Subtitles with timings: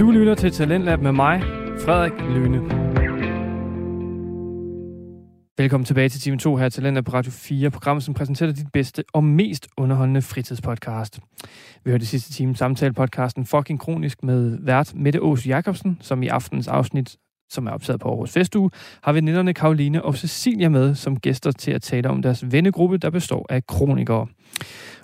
[0.00, 1.42] Du lytter til Talentlab med mig,
[1.84, 2.58] Frederik Lyne.
[5.58, 8.72] Velkommen tilbage til time 2 her til Talentlab på Radio 4, programmet som præsenterer dit
[8.72, 11.20] bedste og mest underholdende fritidspodcast.
[11.84, 16.28] Vi hørte det sidste time samtale-podcasten Fucking Kronisk med vært Mette Aas Jacobsen, som i
[16.28, 17.16] aftens afsnit
[17.50, 18.70] som er optaget på Aarhus Festuge,
[19.02, 23.10] har veninderne Karoline og Cecilia med som gæster til at tale om deres vennegruppe, der
[23.10, 24.26] består af kronikere.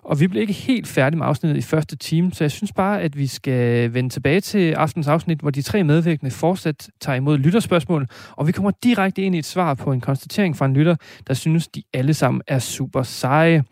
[0.03, 3.03] Og vi blev ikke helt færdige med afsnittet i første time, så jeg synes bare,
[3.03, 7.39] at vi skal vende tilbage til aftens afsnit, hvor de tre medvirkende fortsat tager imod
[7.39, 10.97] lytterspørgsmål, og vi kommer direkte ind i et svar på en konstatering fra en lytter,
[11.29, 13.65] der synes, de alle sammen er super seje.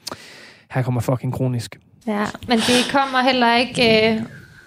[0.70, 1.78] Her kommer fucking kronisk.
[2.06, 4.22] Ja, men det kommer heller ikke øh,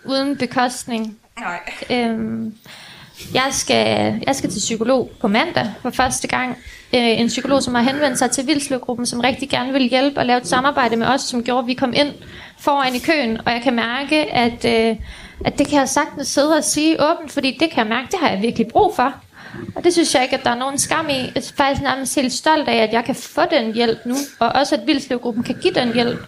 [0.05, 1.17] uden bekostning.
[1.39, 1.59] Nej.
[1.92, 2.53] Øhm,
[3.34, 6.58] jeg, skal, jeg skal til psykolog på mandag for første gang.
[6.95, 10.25] Øh, en psykolog, som har henvendt sig til Vildsløvgruppen, som rigtig gerne vil hjælpe og
[10.25, 12.13] lave et samarbejde med os, som gjorde, at vi kom ind
[12.59, 13.38] foran i køen.
[13.45, 14.95] Og jeg kan mærke, at, øh,
[15.45, 18.19] at det kan jeg sagtens sidde og sige åbent, fordi det kan jeg mærke, det
[18.19, 19.14] har jeg virkelig brug for.
[19.75, 21.14] Og det synes jeg ikke, at der er nogen skam i.
[21.14, 24.49] Jeg er faktisk nærmest helt stolt af, at jeg kan få den hjælp nu, og
[24.49, 26.20] også at Vildsløvgruppen kan give den hjælp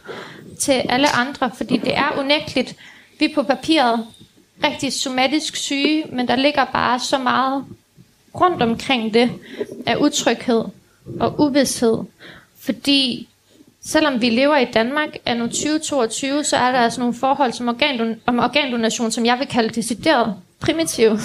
[0.60, 2.76] til alle andre, fordi det er unægteligt.
[3.20, 4.06] Vi på papiret
[4.64, 7.66] rigtig somatisk syge, men der ligger bare så meget
[8.42, 9.32] rundt omkring det
[9.86, 10.64] af utryghed
[11.20, 11.98] og uvidshed.
[12.60, 13.28] Fordi
[13.82, 17.70] selvom vi lever i Danmark af nu 2022, så er der altså nogle forhold som
[17.70, 21.12] organdon- om organdonation, som jeg vil kalde decideret primitiv.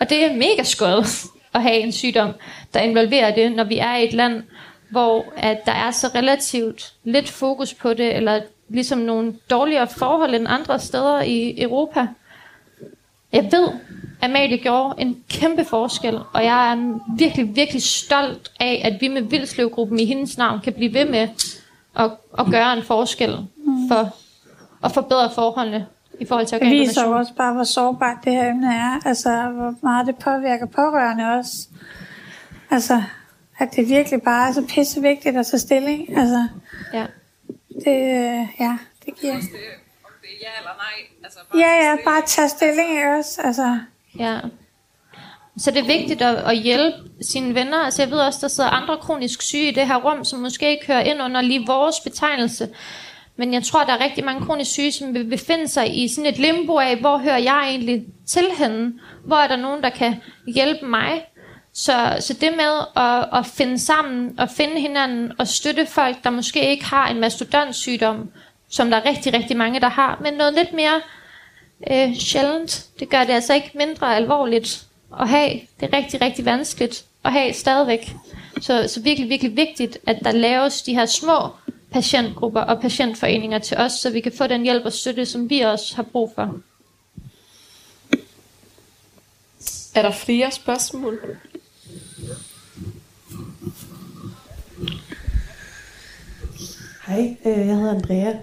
[0.00, 1.24] Og det er mega skødt
[1.54, 2.32] at have en sygdom,
[2.74, 4.42] der involverer det, når vi er i et land,
[4.90, 10.34] hvor at der er så relativt lidt fokus på det, eller ligesom nogle dårligere forhold
[10.34, 12.06] end andre steder i Europa.
[13.32, 13.68] Jeg ved,
[14.20, 19.08] at Amalie gjorde en kæmpe forskel, og jeg er virkelig, virkelig stolt af, at vi
[19.08, 21.28] med Vildslevgruppen i hendes navn kan blive ved med
[21.96, 23.36] at, at gøre en forskel
[23.88, 24.14] for
[24.84, 25.86] at forbedre forholdene
[26.20, 29.00] i forhold til Det viser jo også bare, hvor sårbart det her emne er.
[29.08, 31.68] Altså, hvor meget det påvirker pårørende også.
[32.70, 33.02] Altså,
[33.58, 36.18] at det virkelig bare er så pisse vigtigt at tage stilling.
[36.18, 36.48] Altså,
[36.92, 37.06] Ja.
[37.84, 39.34] det, øh, ja, det giver...
[40.42, 40.96] ja eller nej.
[41.24, 42.04] Altså, bare Ja, tage ja, stilling.
[42.04, 43.40] bare tage stilling ikke også.
[43.44, 43.78] Altså,
[44.18, 44.38] Ja.
[45.58, 47.78] Så det er vigtigt at, at hjælpe sine venner.
[47.84, 50.70] Altså jeg ved også, der sidder andre kronisk syge i det her rum, som måske
[50.70, 52.68] ikke hører ind under lige vores betegnelse.
[53.36, 56.26] Men jeg tror, der er rigtig mange kronisk syge, som vil befinde sig i sådan
[56.32, 58.92] et limbo af, hvor hører jeg egentlig til henne?
[59.24, 60.14] Hvor er der nogen, der kan
[60.46, 61.24] hjælpe mig?
[61.74, 66.30] Så, så det med at, at finde sammen og finde hinanden og støtte folk, der
[66.30, 68.30] måske ikke har en mastodontsygdom,
[68.68, 71.00] som der er rigtig, rigtig mange, der har, men noget lidt mere
[71.90, 72.86] øh, sjældent.
[73.00, 74.86] Det gør det altså ikke mindre alvorligt
[75.20, 75.50] at have.
[75.80, 78.12] Det er rigtig, rigtig vanskeligt at have stadigvæk.
[78.60, 81.50] Så, så virkelig, virkelig vigtigt, at der laves de her små
[81.90, 85.60] patientgrupper og patientforeninger til os, så vi kan få den hjælp og støtte, som vi
[85.60, 86.60] også har brug for.
[89.94, 91.38] Er der flere spørgsmål?
[97.06, 98.34] Hej, øh, jeg hedder Andrea.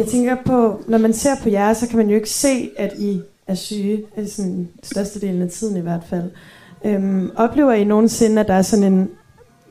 [0.00, 2.92] Jeg tænker på, når man ser på jer, så kan man jo ikke se, at
[2.98, 6.30] I er syge, øh, sådan størstedelen af tiden i hvert fald.
[6.84, 9.10] Øhm, oplever I nogensinde, at der er sådan en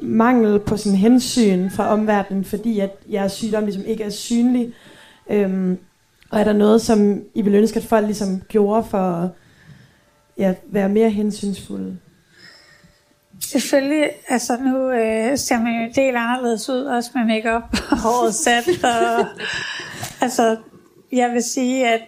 [0.01, 4.73] mangel på sådan hensyn fra omverdenen, fordi at jeres sygdom ligesom ikke er synlig?
[5.29, 5.77] Øhm,
[6.31, 9.29] og er der noget, som I vil ønske, at folk ligesom gjorde for at
[10.37, 11.97] ja, være mere hensynsfulde?
[13.41, 17.97] selvfølgelig, altså nu øh, ser man jo en del anderledes ud, også med makeup og
[17.97, 18.67] håret sat.
[18.83, 19.25] Og,
[20.21, 20.57] altså,
[21.11, 22.01] jeg vil sige, at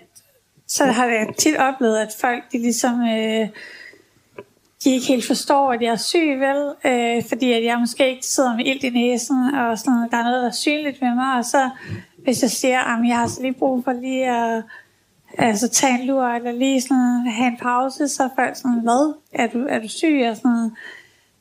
[0.67, 3.47] så har jeg tit oplevet, at folk, de ligesom, øh,
[4.83, 6.73] de ikke helt forstår, at jeg er syg, vel?
[6.85, 10.11] Øh, fordi at jeg måske ikke sidder med ild i næsen, og sådan noget.
[10.11, 11.69] Der er noget, der er synligt ved mig, og så
[12.23, 14.63] hvis jeg siger, at jeg har så lige brug for lige at
[15.37, 19.13] altså, tage en lur, eller lige sådan have en pause, så er folk sådan, hvad?
[19.33, 20.27] Er du, er du syg?
[20.29, 20.71] Og sådan noget.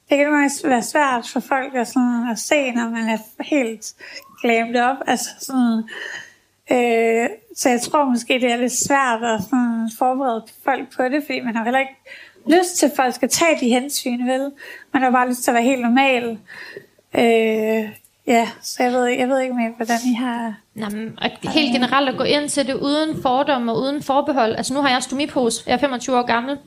[0.09, 3.19] Det kan nogle gange være svært for folk at, sådan, at se, når man er
[3.43, 3.95] helt
[4.43, 4.97] glammed op.
[5.07, 5.83] Altså sådan,
[6.73, 11.23] øh, så jeg tror måske, det er lidt svært at sådan, forberede folk på det,
[11.27, 11.97] fordi man har heller ikke
[12.47, 14.53] lyst til, at folk skal tage de hensyn, vel?
[14.93, 16.39] Man har bare lyst til at være helt normal.
[17.15, 17.91] Øh,
[18.27, 20.55] ja, så jeg ved, jeg ved ikke mere, hvordan I har...
[20.77, 24.57] Jamen, og helt generelt at gå ind til det uden fordomme og uden forbehold.
[24.57, 26.59] Altså nu har jeg stomipose, jeg er 25 år gammel.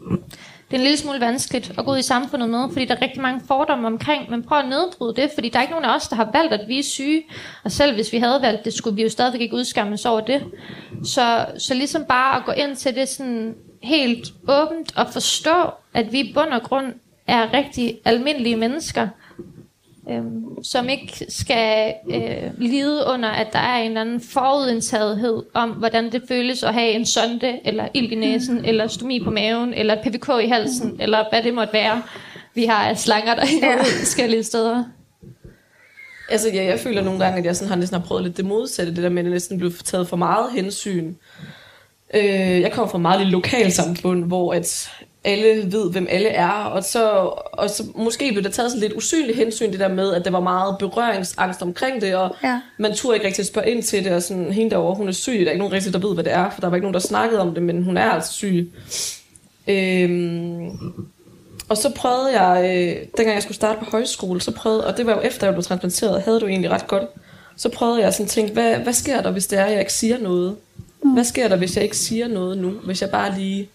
[0.73, 3.01] Det er en lille smule vanskeligt at gå ud i samfundet med, fordi der er
[3.01, 5.95] rigtig mange fordomme omkring, men prøv at nedbryde det, fordi der er ikke nogen af
[5.95, 7.23] os, der har valgt, at vi er syge.
[7.63, 10.43] Og selv hvis vi havde valgt det, skulle vi jo stadigvæk ikke udskammes over det.
[11.03, 16.11] Så, så ligesom bare at gå ind til det sådan helt åbent og forstå, at
[16.11, 16.93] vi i bund og grund
[17.27, 19.07] er rigtig almindelige mennesker,
[20.09, 25.69] øhm, som ikke skal øh, lide under, at der er en eller anden forudindtagethed om,
[25.69, 29.73] hvordan det føles at have en sonde, eller ild i næsen, eller stomi på maven,
[29.73, 32.01] eller et PVK i halsen, eller hvad det måtte være.
[32.55, 33.81] Vi har af slanger der ja.
[33.81, 34.83] forskellige steder.
[36.29, 38.45] Altså, ja, jeg føler nogle gange, at jeg sådan har næsten har prøvet lidt det
[38.45, 41.13] modsatte, det der med, at det næsten blev taget for meget hensyn.
[42.13, 44.89] Øh, jeg kommer fra et meget lille lokalsamfund, hvor at
[45.23, 47.09] alle ved, hvem alle er, og så,
[47.51, 50.31] og så måske blev der taget sådan lidt usynligt hensyn, det der med, at der
[50.31, 52.59] var meget berøringsangst omkring det, og ja.
[52.79, 55.31] man turde ikke rigtig spørge ind til det, og sådan, hende derovre, hun er syg,
[55.31, 56.93] der er ikke nogen rigtig, der ved, hvad det er, for der var ikke nogen,
[56.93, 58.71] der snakkede om det, men hun er altså syg.
[59.67, 60.69] Øhm,
[61.69, 65.05] og så prøvede jeg, øh, dengang jeg skulle starte på højskole, så prøvede, og det
[65.05, 67.03] var jo efter, jeg blev transplanteret, havde du egentlig ret godt,
[67.57, 69.93] så prøvede jeg sådan at tænke, hvad, hvad sker der, hvis det er, jeg ikke
[69.93, 70.55] siger noget?
[71.03, 71.13] Mm.
[71.13, 72.69] Hvad sker der, hvis jeg ikke siger noget nu?
[72.69, 73.69] Hvis jeg bare lige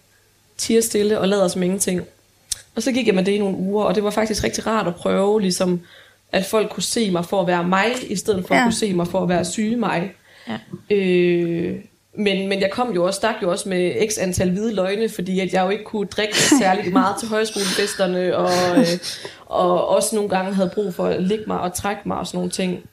[0.57, 2.01] tiger stille og lader som ingenting.
[2.75, 4.87] Og så gik jeg med det i nogle uger, og det var faktisk rigtig rart
[4.87, 5.81] at prøve, ligesom,
[6.31, 8.61] at folk kunne se mig for at være mig, i stedet for ja.
[8.61, 10.11] at kunne se mig for at være syge mig.
[10.47, 10.57] Ja.
[10.95, 11.75] Øh,
[12.13, 15.39] men, men jeg kom jo også, stak jo også med x antal hvide løgne, fordi
[15.39, 18.87] at jeg jo ikke kunne drikke særligt meget til højskolefesterne, og, øh,
[19.45, 22.37] og også nogle gange havde brug for at ligge mig og trække mig og sådan
[22.37, 22.83] nogle ting.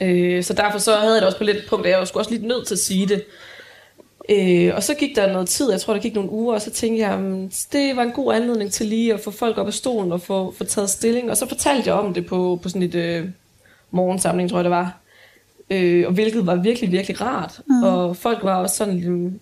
[0.00, 2.30] Øh, så derfor så havde jeg det også på lidt punkt, at jeg skulle også
[2.30, 3.24] lidt nødt til at sige det.
[4.30, 6.70] Øh, og så gik der noget tid, jeg tror der gik nogle uger, og så
[6.70, 9.74] tænkte jeg, um, det var en god anledning til lige at få folk op af
[9.74, 11.30] stolen og få, få taget stilling.
[11.30, 13.24] Og så fortalte jeg om det på, på sådan et øh,
[13.90, 14.98] morgensamling, tror jeg det var.
[15.70, 17.60] Øh, og hvilket var virkelig, virkelig rart.
[17.66, 17.82] Mm.
[17.82, 19.40] Og folk var også sådan,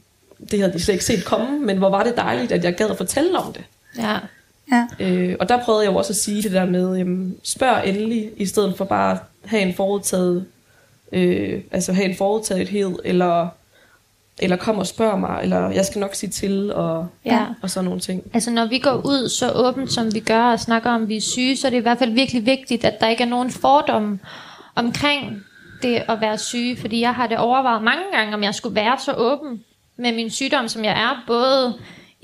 [0.50, 2.91] det havde de slet ikke set komme, men hvor var det dejligt, at jeg gad
[2.91, 3.64] at fortælle om det.
[3.99, 4.19] Ja.
[4.73, 4.87] Ja.
[5.01, 8.31] Øh, og der prøvede jeg jo også at sige det der med, jamen, spørg endelig,
[8.37, 10.47] i stedet for bare at have en forudtaget,
[11.13, 13.49] øh, altså have en forudtagethed, eller
[14.39, 17.47] eller kom og spørg mig, eller jeg skal nok sige til, og, ja.
[17.63, 18.23] og sådan nogle ting.
[18.35, 21.17] Altså når vi går ud så åbent, som vi gør, og snakker om, at vi
[21.17, 23.51] er syge, så er det i hvert fald virkelig vigtigt, at der ikke er nogen
[23.51, 24.19] fordomme
[24.75, 25.45] omkring
[25.83, 28.99] det at være syge, fordi jeg har det overvejet mange gange, om jeg skulle være
[29.05, 29.65] så åben
[29.97, 31.75] med min sygdom, som jeg er, både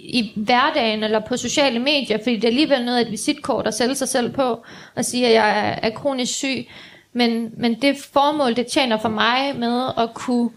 [0.02, 3.75] i hverdagen eller på sociale medier, fordi det er alligevel noget af et visitkort at
[3.75, 4.64] sælge sig selv på,
[4.94, 6.66] og sige, at jeg er, er kronisk syg.
[7.12, 10.50] Men, men det formål, det tjener for mig med at kunne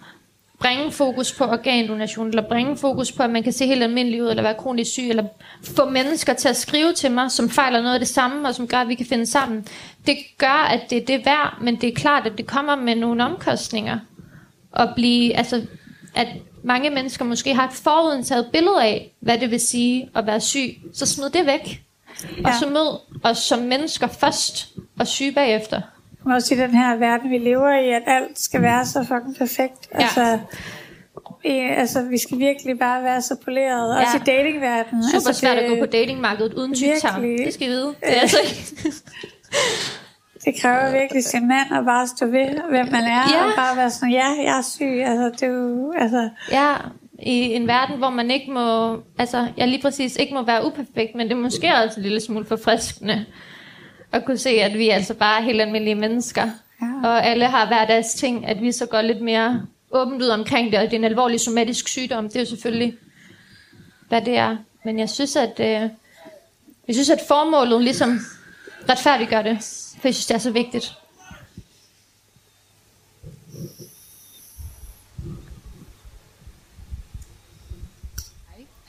[0.60, 4.30] bringe fokus på organdonation, eller bringe fokus på, at man kan se helt almindelig ud,
[4.30, 5.24] eller være kronisk syg, eller
[5.64, 8.68] få mennesker til at skrive til mig, som fejler noget af det samme, og som
[8.68, 9.68] gør, at vi kan finde sammen.
[10.08, 12.96] Det gør, at det er det værd, men det er klart, at det kommer med
[12.96, 14.00] nogle omkostninger.
[14.74, 15.62] At blive, altså,
[16.16, 16.28] at
[16.66, 20.78] mange mennesker måske har et forudindtaget billede af, hvad det vil sige at være syg,
[20.94, 21.82] så smid det væk.
[22.38, 22.48] Ja.
[22.48, 24.68] Og så mød os som mennesker først,
[25.00, 25.82] og syge bagefter
[26.26, 29.38] man også i den her verden, vi lever i, at alt skal være så fucking
[29.38, 29.90] perfekt.
[29.94, 30.04] Ja.
[30.04, 30.40] Altså,
[31.44, 33.96] vi, altså, vi skal virkelig bare være så poleret.
[33.96, 34.02] Ja.
[34.02, 35.04] Også i datingverdenen.
[35.04, 37.22] Super altså, svært det, at gå på datingmarkedet uden tygtarm.
[37.22, 37.88] Det skal I vide.
[37.88, 38.38] Det, er altså
[40.46, 43.24] det kræver virkelig sin mand at bare stå ved, hvem man er.
[43.34, 43.46] Ja.
[43.46, 45.04] Og bare være sådan, ja, jeg er syg.
[45.06, 46.30] Altså, det er jo, altså...
[46.52, 46.76] Ja,
[47.20, 51.16] i en verden, hvor man ikke må, altså jeg lige præcis ikke må være uperfekt,
[51.16, 53.26] men det er måske også en lille smule forfriskende
[54.12, 56.50] at kunne se, at vi altså bare er helt almindelige mennesker.
[56.82, 57.08] Ja.
[57.08, 60.72] Og alle har hver deres ting, at vi så går lidt mere åbent ud omkring
[60.72, 62.98] det, og det er en alvorlig somatisk sygdom, det er jo selvfølgelig,
[64.10, 64.58] hvad det er.
[64.86, 65.90] Men jeg synes, at, øh,
[66.88, 68.20] jeg synes, at formålet ligesom
[68.90, 70.96] retfærdiggør det, for jeg synes, det er så vigtigt.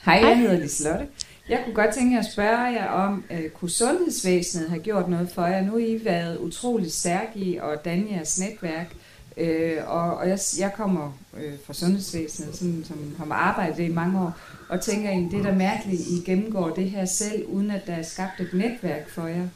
[0.05, 1.07] Hej, jeg hedder Liselotte.
[1.49, 5.29] Jeg kunne godt tænke jer at spørge jer om, uh, kunne sundhedsvæsenet have gjort noget
[5.29, 5.61] for jer?
[5.61, 8.95] Nu har I været utrolig stærke i at danne jeres netværk,
[9.37, 14.21] uh, og, og jeg, jeg kommer uh, fra sundhedsvæsenet, sådan, som har arbejdet i mange
[14.21, 14.37] år,
[14.69, 17.93] og tænker egentlig, det er da mærkeligt, I gennemgår det her selv, uden at der
[17.93, 19.47] er skabt et netværk for jer.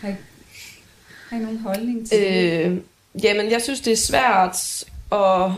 [0.00, 0.14] Har I,
[1.32, 2.82] har I nogen holdning til øh, det?
[3.24, 5.52] Jamen, jeg synes, det er svært at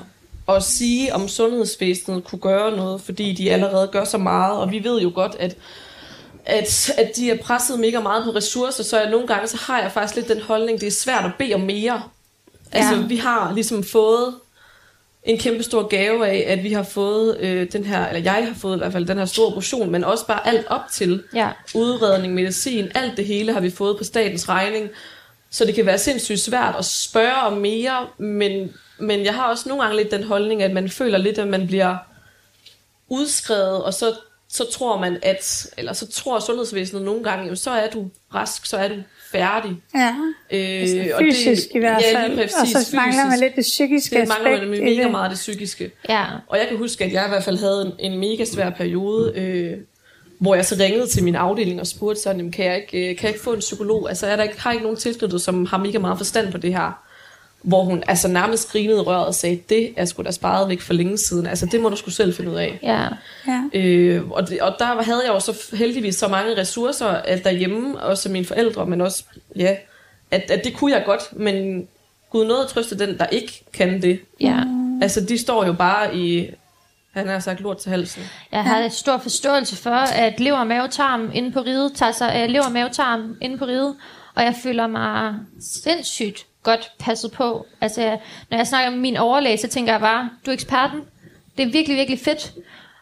[0.48, 4.84] at sige, om sundhedsvæsenet kunne gøre noget, fordi de allerede gør så meget, og vi
[4.84, 5.56] ved jo godt, at
[6.46, 9.80] at, at de er presset mega meget på ressourcer, så jeg nogle gange så har
[9.80, 12.02] jeg faktisk lidt den holdning, det er svært at bede om mere.
[12.72, 13.06] Altså, ja.
[13.06, 14.34] vi har ligesom fået
[15.24, 18.54] en kæmpe stor gave af, at vi har fået øh, den her, eller jeg har
[18.54, 21.50] fået i hvert fald den her store operation, men også bare alt op til ja.
[21.74, 24.90] udredning, medicin, alt det hele har vi fået på statens regning.
[25.54, 29.68] Så det kan være sindssygt svært at spørge om mere, men men jeg har også
[29.68, 31.96] nogle gange lidt den holdning, at man føler lidt, at man bliver
[33.08, 34.14] udskrevet, og så,
[34.48, 38.66] så tror man, at, eller så tror sundhedsvæsenet nogle gange, jamen, så er du rask,
[38.66, 38.94] så er du
[39.32, 39.76] færdig.
[39.94, 40.14] Ja,
[40.50, 42.38] øh, altså fysisk det, i hvert fald.
[42.38, 44.38] Ja, præcis, og så mangler man lidt det psykiske det aspekt.
[44.38, 45.90] Det mangler man mega meget det psykiske.
[46.08, 46.24] Ja.
[46.46, 49.32] Og jeg kan huske, at jeg i hvert fald havde en, en mega svær periode,
[49.36, 49.78] øh,
[50.44, 53.16] hvor jeg så ringede til min afdeling og spurgte sådan, jamen, kan, jeg ikke, øh,
[53.16, 54.08] kan jeg ikke få en psykolog?
[54.08, 56.72] Altså er der ikke, har ikke nogen tilknyttet, som har mega meget forstand på det
[56.72, 57.00] her?
[57.62, 60.94] Hvor hun altså nærmest grinede røret og sagde, det er sgu da sparet væk for
[60.94, 61.46] længe siden.
[61.46, 62.78] Altså det må du skulle selv finde ud af.
[62.82, 63.06] Ja.
[63.46, 63.62] Ja.
[63.74, 68.00] Øh, og, det, og der havde jeg jo så heldigvis så mange ressourcer at derhjemme,
[68.00, 69.24] også mine forældre, men også,
[69.56, 69.76] ja,
[70.30, 71.88] at, at det kunne jeg godt, men
[72.30, 74.20] Gud nåede at trøste den, der ikke kan det.
[74.40, 74.60] ja.
[75.02, 76.50] Altså, de står jo bare i,
[77.14, 78.22] han har sagt lort til halsen.
[78.52, 82.52] Jeg har stor forståelse for, at lever og mavetarm inde på riget tager sig af
[82.52, 83.96] lever og mavetarm inde på riget,
[84.34, 87.66] og jeg føler mig sindssygt godt passet på.
[87.80, 88.18] Altså,
[88.50, 91.00] når jeg snakker med min overlæge, så tænker jeg bare, du er eksperten.
[91.56, 92.52] Det er virkelig, virkelig fedt.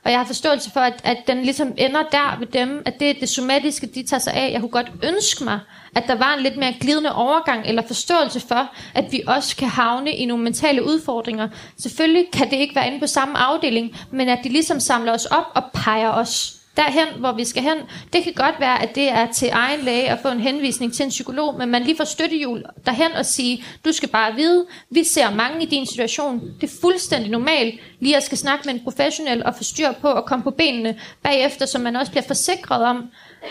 [0.04, 3.10] Og jeg har forståelse for, at, at den ligesom ender der ved dem, at det
[3.10, 4.52] er det somatiske, de tager sig af.
[4.52, 5.60] Jeg kunne godt ønske mig,
[5.96, 9.68] at der var en lidt mere glidende overgang eller forståelse for, at vi også kan
[9.68, 11.48] havne i nogle mentale udfordringer.
[11.78, 15.24] Selvfølgelig kan det ikke være inde på samme afdeling, men at de ligesom samler os
[15.24, 17.76] op og peger os derhen, hvor vi skal hen.
[18.12, 21.02] Det kan godt være, at det er til egen læge at få en henvisning til
[21.04, 25.04] en psykolog, men man lige får støttehjul derhen og sige, du skal bare vide, vi
[25.04, 26.40] ser mange i din situation.
[26.60, 30.12] Det er fuldstændig normalt lige at skal snakke med en professionel og få styr på
[30.12, 33.04] at komme på benene bagefter, så man også bliver forsikret om,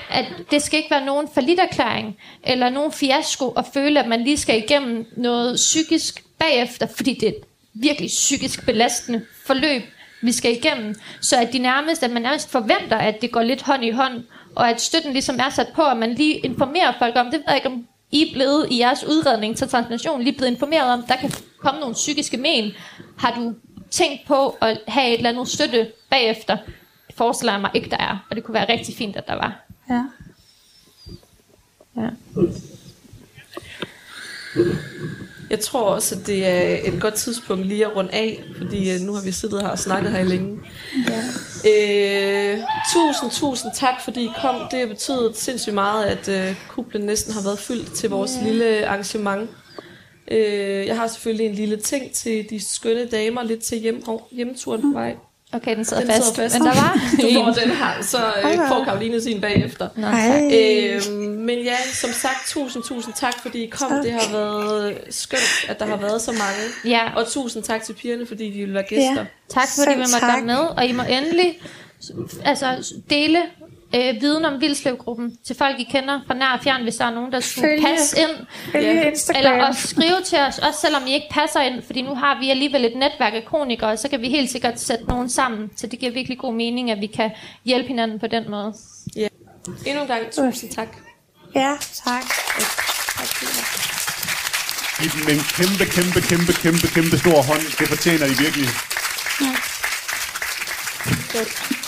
[0.10, 4.38] at det skal ikke være nogen forlitterklæring eller nogen fiasko at føle, at man lige
[4.38, 9.84] skal igennem noget psykisk bagefter, fordi det er et virkelig psykisk belastende forløb,
[10.22, 10.96] vi skal igennem.
[11.22, 14.24] Så at de nærmest, at man nærmest forventer, at det går lidt hånd i hånd,
[14.56, 17.44] og at støtten ligesom er sat på, at man lige informerer folk om, det ved
[17.48, 21.04] jeg ikke om I er blevet i jeres udredning til transplantation, lige blevet informeret om,
[21.04, 22.72] der kan komme nogle psykiske men.
[23.18, 23.54] Har du
[23.92, 26.58] tænkt på at have et eller andet støtte bagefter?
[27.08, 29.36] Det forestiller jeg mig ikke, der er, og det kunne være rigtig fint, at der
[29.36, 29.60] var.
[29.90, 30.04] Ja.
[31.98, 32.10] Ja.
[35.52, 39.00] Jeg tror også, at det er et godt tidspunkt lige at runde af, fordi øh,
[39.00, 40.60] nu har vi siddet her og snakket her længe.
[41.10, 41.22] Ja.
[41.70, 42.60] Øh,
[42.94, 44.56] tusind, tusind tak, fordi I kom.
[44.72, 48.46] Det har betydet sindssygt meget, at øh, kublen næsten har været fyldt til vores yeah.
[48.46, 49.50] lille arrangement.
[50.32, 54.28] Øh, jeg har selvfølgelig en lille ting til de skønne damer, lidt til hjem, hov,
[54.32, 55.16] hjemturen på vej.
[55.54, 56.24] Okay, den sidder, Den fast.
[56.36, 56.60] sidder fast.
[56.60, 57.70] Men der var Du får en.
[57.70, 59.90] den her, så øh, får Karoline sin bagefter.
[59.96, 60.42] Nå, tak.
[60.44, 63.90] Øh, men ja, som sagt, tusind, tusind tak, fordi I kom.
[63.92, 64.04] Tak.
[64.04, 66.96] Det har været skønt, at der har været så mange.
[66.98, 69.14] Ja, Og tusind tak til pigerne, fordi de vil være gæster.
[69.16, 69.26] Ja.
[69.50, 71.60] tak fordi vi måtte være med, og I må endelig
[72.46, 73.40] altså, dele
[73.96, 77.12] øh, viden om Vildslevgruppen til folk, I kender fra nær og fjern, hvis der er
[77.14, 77.82] nogen, der skulle Følge.
[77.88, 78.48] passe ind.
[78.72, 79.10] Følge Ja.
[79.10, 79.40] Instagram.
[79.54, 82.50] Eller også skrive til os, også selvom I ikke passer ind, fordi nu har vi
[82.50, 86.00] alligevel et netværk af kronikere, så kan vi helt sikkert sætte nogen sammen, så det
[86.00, 87.32] giver virkelig god mening, at vi kan
[87.66, 88.74] hjælpe hinanden på den måde.
[89.86, 90.88] Endnu en gang, tusind tak.
[91.56, 91.72] Ja,
[92.06, 92.24] tak.
[95.02, 97.62] Giv dem en kæmpe, kæmpe, kæmpe, kæmpe, kæmpe stor hånd.
[97.80, 98.68] Det fortjener de virkelig.
[101.34, 101.81] Du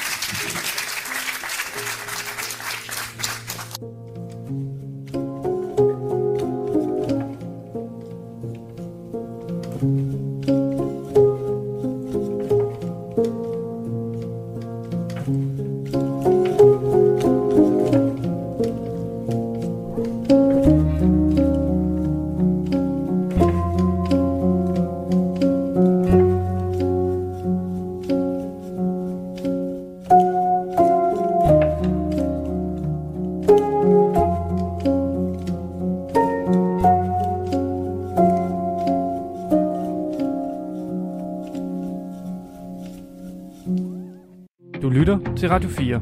[45.54, 46.02] Radio 4.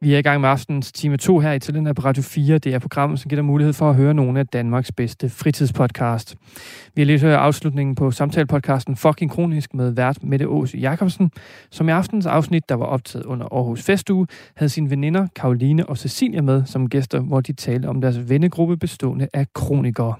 [0.00, 2.58] Vi er i gang med aftenens time 2 her i Talenter på Radio 4.
[2.58, 6.36] Det er programmet, som giver dig mulighed for at høre nogle af Danmarks bedste fritidspodcast.
[6.94, 11.30] Vi har lige hørt afslutningen på samtalepodcasten Fucking Kronisk med vært Mette Aas Jacobsen,
[11.70, 15.98] som i aftens afsnit, der var optaget under Aarhus Festuge, havde sine veninder Karoline og
[15.98, 20.14] Cecilia med som gæster, hvor de talte om deres vennegruppe bestående af kronikere.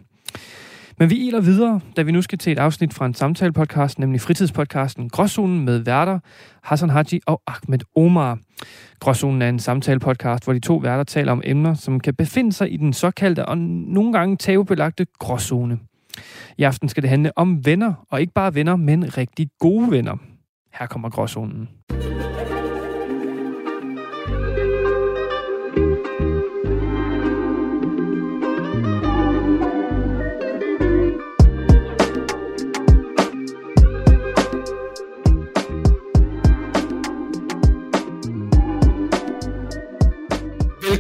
[0.99, 4.21] Men vi iler videre, da vi nu skal til et afsnit fra en samtalepodcast, nemlig
[4.21, 6.19] fritidspodcasten Gråzonen med værter
[6.63, 8.39] Hassan Haji og Ahmed Omar.
[9.01, 12.73] Gråzonen er en samtalepodcast, hvor de to værter taler om emner, som kan befinde sig
[12.73, 15.79] i den såkaldte og nogle gange tabubelagte gråzone.
[16.59, 20.17] I aften skal det handle om venner, og ikke bare venner, men rigtig gode venner.
[20.73, 21.69] Her kommer Gråzonen.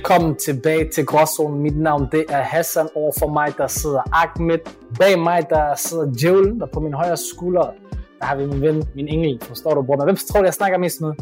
[0.04, 1.62] Velkommen tilbage til Gråzonen.
[1.62, 2.88] Mit navn det er Hassan.
[2.94, 4.58] Over for mig der sidder Ahmed.
[4.98, 6.62] Bag mig der sidder Djævlen.
[6.62, 7.70] Og på min højre skulder
[8.18, 9.38] der har vi min ven, min engel.
[9.42, 10.04] Forstår du, bror?
[10.04, 11.12] Hvem tror du, jeg snakker mest med?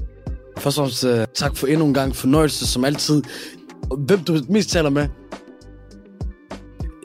[0.58, 3.22] Først og fremmest uh, tak for endnu en gang fornøjelse, som altid.
[3.98, 5.08] Hvem du mest taler med?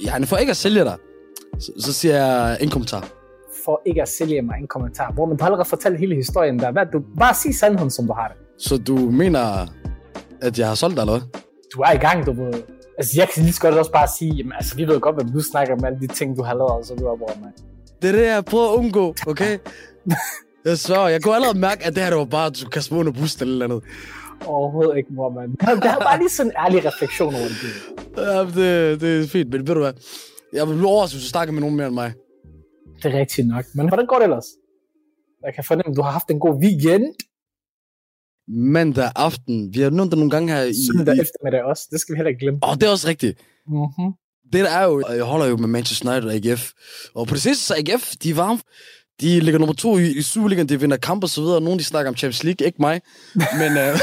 [0.06, 0.96] Ja, for ikke at sælge dig,
[1.60, 3.08] så, så siger jeg en kommentar.
[3.66, 5.12] For ikke at sælge mig en kommentar.
[5.12, 6.72] Hvor man har allerede fortalt hele historien der.
[6.72, 8.38] Hvad, du, bare sig sandheden, som du har det.
[8.64, 9.68] Så du mener,
[10.42, 11.47] at jeg har solgt dig, eller hvad?
[11.74, 12.54] Du er i gang, du ved.
[12.98, 15.34] Altså, jeg kan lige så godt også bare sige, jamen, altså, vi ved godt, hvad
[15.34, 17.52] du snakker om alle de ting, du har lavet, og så videre, hvor man.
[18.02, 19.58] Det er det, jeg prøver at undgå, okay?
[20.66, 22.82] jeg svær, jeg kunne allerede mærke, at det her det var bare, at du kan
[22.92, 23.90] mig under bussen eller et eller andet.
[24.46, 25.52] Overhovedet ikke, hvor man.
[25.52, 27.74] Det er bare lige sådan en ærlig refleksion over det.
[28.18, 29.94] Ja, det, det er fint, men ved du hvad?
[30.54, 32.14] Jeg vil blive overrasket, hvis du snakker med nogen mere end mig.
[33.04, 33.66] Det er rigtigt nok.
[33.76, 34.46] Men hvordan går det ellers?
[35.46, 37.06] Jeg kan fornemme, at du har haft en god weekend.
[38.48, 39.74] Mandag aften.
[39.74, 40.74] Vi har nævnt det nogle gange her i...
[40.74, 41.88] Søndag eftermiddag også.
[41.92, 42.60] Det skal vi heller ikke glemme.
[42.64, 43.40] Åh, det er også rigtigt.
[43.68, 44.14] Mm-hmm.
[44.54, 46.72] Det der er jo, jeg holder jo med Manchester United og AGF.
[47.16, 48.60] Og på det sidste, så AGF, de er varme.
[49.22, 51.62] De ligger nummer to i, i Superligaen, de vinder kamp og så videre.
[51.62, 53.02] Nogle de snakker om Champions League, ikke mig.
[53.36, 54.00] Men, øh,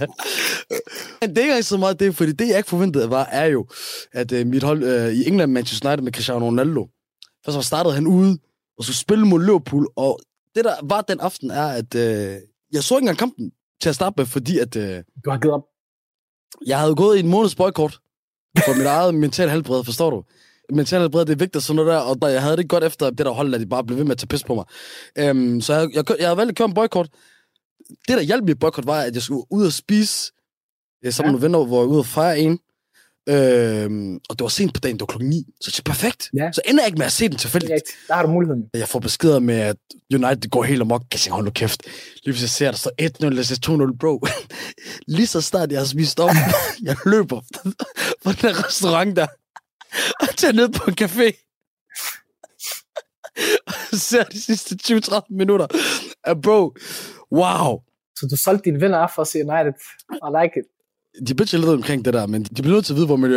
[1.20, 3.66] men det er ikke så meget det, fordi det jeg ikke forventede var, er jo,
[4.12, 6.88] at øh, mit hold øh, i England, Manchester United med Cristiano Ronaldo,
[7.44, 8.38] først så startede han ude
[8.78, 10.20] og skulle spille mod Liverpool, og
[10.54, 12.36] det der var den aften er, at øh,
[12.74, 14.76] jeg så ikke engang kampen til at starte med, fordi at...
[14.76, 15.64] Øh, Du har givet op.
[16.66, 17.98] jeg havde gået i en måneds boykort
[18.64, 20.24] for mit eget mentale helbred, forstår du?
[20.74, 23.10] Mentale helbred, det er vigtigt sådan noget der, og der, jeg havde det godt efter
[23.10, 24.64] det der hold, at de bare blev ved med at tage pis på mig.
[25.30, 27.08] Um, så jeg, jeg, jeg havde valgt at køre en boykort.
[28.08, 30.32] Det, der hjalp mit boykort, var, at jeg skulle ud og spise
[31.04, 31.44] øh, sammen med ja.
[31.44, 32.58] venner, hvor jeg var ude og fejre en.
[33.28, 35.46] Øhm, og det var sent på dagen, det var klokken 9.
[35.60, 36.30] Så det er perfekt.
[36.36, 36.52] Ja.
[36.52, 37.72] Så ender jeg ikke med at se den tilfældigt.
[37.72, 37.96] Rigtigt.
[38.08, 38.70] Der har du muligheden.
[38.74, 39.76] Jeg får beskeder med, at
[40.14, 41.02] United går helt amok.
[41.12, 41.82] Jeg tænker, hold nu kæft.
[42.24, 44.26] Lige hvis jeg ser, der står 1-0, eller står 2-0, bro.
[45.16, 46.30] Lige så snart jeg har spist op,
[46.88, 47.40] jeg løber
[48.22, 49.26] fra den her restaurant der,
[50.20, 51.26] og tager ned på en café.
[53.66, 55.66] og ser de sidste 20-30 minutter.
[56.30, 56.74] Uh, bro,
[57.32, 57.80] wow.
[58.16, 59.74] Så du solgte dine venner af for at se United.
[60.12, 60.66] I like it.
[61.28, 63.30] De bitcher lidt omkring det der, men de bliver nødt til at vide, hvor min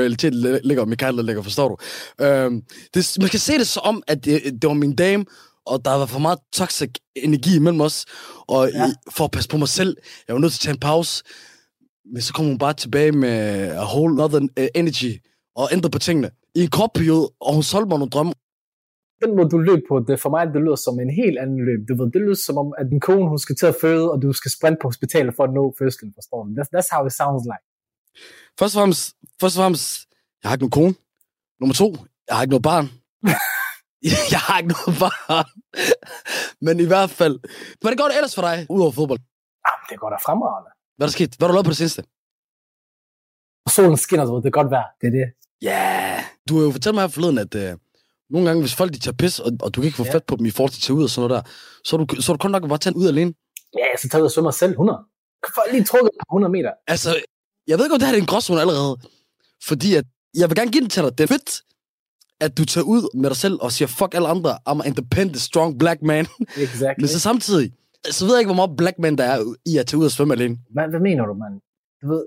[0.64, 1.78] ligger, og Michael ligger, forstår du?
[2.26, 2.62] Øhm,
[2.94, 5.26] det, man kan se det så om, at det, det var min dame,
[5.66, 8.06] og der var for meget toxic energi imellem os,
[8.48, 8.86] og ja.
[9.12, 11.24] for at passe på mig selv, jeg var nødt til at tage en pause,
[12.14, 15.12] men så kom hun bare tilbage med a whole other uh, energy,
[15.56, 16.30] og ændrede på tingene.
[16.56, 18.34] I en kort periode, og hun solgte mig nogle drømme.
[19.24, 21.80] Den måde, du løb på, det for mig, det lyder som en helt anden løb.
[21.90, 24.22] Du ved, det lyder som om, at din kone, hun skal til at føde, og
[24.22, 26.50] du skal sprinte på hospitalet for at nå fødslen, forstår du?
[26.58, 27.67] That's, that's how it sounds like.
[28.60, 30.06] Først og fremmest, først og fremmest,
[30.44, 30.96] jeg har ikke nogen kone.
[31.60, 31.88] Nummer to,
[32.28, 32.86] jeg har ikke noget barn.
[34.34, 35.50] jeg har ikke noget barn.
[36.62, 37.40] Men i hvert fald,
[37.82, 39.20] hvad det går det ellers for dig, udover fodbold?
[39.66, 40.70] Jamen, det går da fremragende.
[40.96, 41.36] Hvad er der sket?
[41.38, 42.02] Hvad har du lavet på det seneste?
[43.76, 44.88] Solen skinner, du ved, det er godt vejr.
[45.02, 45.28] Det er det.
[45.62, 46.24] Ja, yeah.
[46.50, 47.80] du har jo fortalt mig her forleden, at uh,
[48.34, 50.14] nogle gange, hvis folk de tager pis, og, og du kan ikke få Ja.
[50.14, 51.52] fat på dem i forhold til at tage ud og sådan noget der,
[51.86, 53.34] så er du, så er du kun nok bare tage ud alene.
[53.80, 55.00] Ja, så tager ud og svømmer selv 100.
[55.44, 56.72] Kan lige trukket et par 100 meter.
[56.88, 57.10] Altså,
[57.68, 58.98] jeg ved godt, det her er en gråzone allerede.
[59.64, 60.06] Fordi at,
[60.38, 61.18] jeg vil gerne give den til dig.
[61.18, 61.62] Det er fedt,
[62.42, 65.38] at du tager ud med dig selv og siger, fuck alle andre, I'm an independent,
[65.42, 66.26] strong black man.
[66.58, 67.02] Exactly.
[67.02, 67.72] Men så samtidig,
[68.12, 70.12] så ved jeg ikke, hvor meget black man der er i at tage ud og
[70.12, 70.58] svømme alene.
[70.74, 71.62] Hvad, hvad mener du, mand?
[72.02, 72.26] Du ved...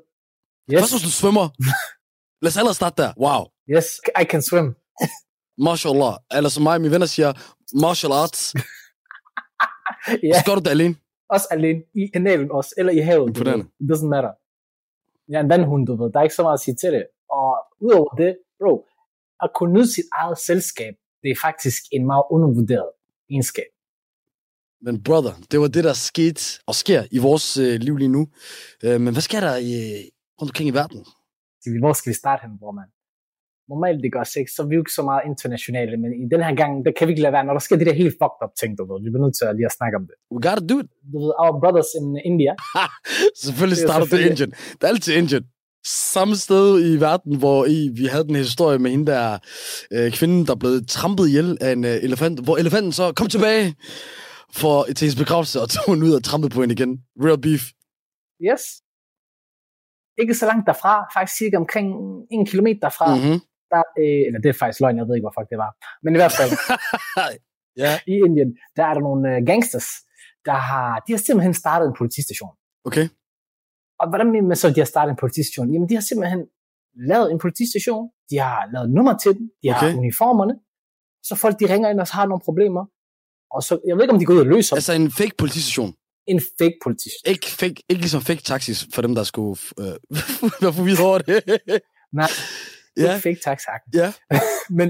[0.73, 0.81] Yes.
[0.81, 1.49] Først hvis du svømmer.
[2.43, 3.13] Lad os allerede starte der.
[3.21, 3.45] Wow.
[3.77, 3.87] Yes,
[4.21, 4.75] I can swim.
[5.67, 6.15] Mashallah.
[6.37, 7.33] Eller som mig og mine venner siger,
[7.81, 8.55] martial arts.
[10.23, 10.95] Ja, Så gør du det alene.
[11.31, 13.27] også alene i kanalen også, eller i havet.
[13.29, 13.65] Imponerende.
[13.81, 14.31] It doesn't matter.
[15.31, 16.13] Jeg er en vandhund, du ved.
[16.13, 17.05] Der er ikke så meget at sige til det.
[17.31, 17.47] Og
[17.81, 18.87] udover det, bro,
[19.43, 22.91] at kunne nyde sit eget selskab, det er faktisk en meget undervurderet
[23.31, 23.71] egenskab.
[24.81, 28.29] Men brother, det var det, der skete og sker i vores øh, liv lige nu.
[28.85, 29.75] Øh, men hvad sker der i,
[30.39, 31.01] rundt omkring i verden?
[31.81, 32.91] Hvor skal vi starte hen, bror, mand?
[33.73, 36.41] Normalt det gør sex, så er vi jo ikke så meget internationale, men i den
[36.47, 38.41] her gang, der kan vi ikke lade være, når der sker de der helt fucked
[38.45, 38.97] up ting, du ved.
[39.05, 40.17] Vi bliver nødt til at lige at snakke om det.
[40.35, 40.89] We gotta do it.
[41.13, 42.53] Du ved, our brothers in India,
[43.47, 44.51] Selvfølgelig er starter det Indien.
[44.77, 45.45] Det er altid Indien.
[46.15, 49.39] Samme sted i verden, hvor i, vi havde den historie med hende der
[49.95, 53.67] øh, kvinden, der blev trampet ihjel af en øh, elefant, hvor elefanten så kom tilbage
[54.61, 56.93] for, til hendes begravelse og tog hende ud og trampede på hende igen.
[57.25, 57.63] Real beef.
[58.49, 58.63] yes,
[60.21, 61.87] ikke så langt derfra, faktisk cirka omkring
[62.31, 63.21] en kilometer derfra, mm.
[63.21, 63.41] Mm-hmm.
[63.75, 65.71] Der, øh, eller det er faktisk løgn, jeg ved ikke, hvor fuck det var.
[66.05, 66.51] Men i hvert fald,
[67.83, 69.89] ja, i Indien, der er der nogle øh, gangsters,
[70.49, 72.53] der har, de har simpelthen startet en politistation.
[72.89, 73.07] okay.
[74.01, 75.67] Og hvordan mener man så, at de har startet en politistation?
[75.73, 76.41] Jamen, de har simpelthen
[77.11, 79.97] lavet en politistation, de har lavet nummer til den, de har Okay.
[79.99, 80.55] uniformerne,
[81.29, 82.85] så folk de ringer ind og har nogle problemer,
[83.55, 85.35] og så, jeg ved ikke, om de går ud og løser altså, Altså en fake
[85.39, 85.91] politistation.
[86.27, 87.31] en fake politistation.
[87.35, 89.97] Ikke, fake, ikke ligesom fake taxis for dem, der skulle øh,
[90.63, 91.37] være forvirret over det.
[92.21, 92.31] Nej,
[92.97, 93.89] ja, ikke fake taxakken.
[94.01, 94.09] ja.
[94.79, 94.89] men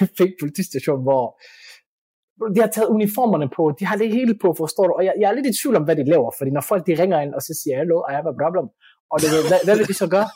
[0.00, 1.22] en fake politistation, hvor
[2.54, 4.92] De har taget uniformerne på, de har det hele på, forstår du?
[4.98, 6.92] Og jeg, jeg er lidt i tvivl om, hvad de laver, fordi når folk de
[7.02, 8.66] ringer ind og så siger, hallo, I have a problem,
[9.12, 10.28] og du ved, hvad, hvad vil de så gøre?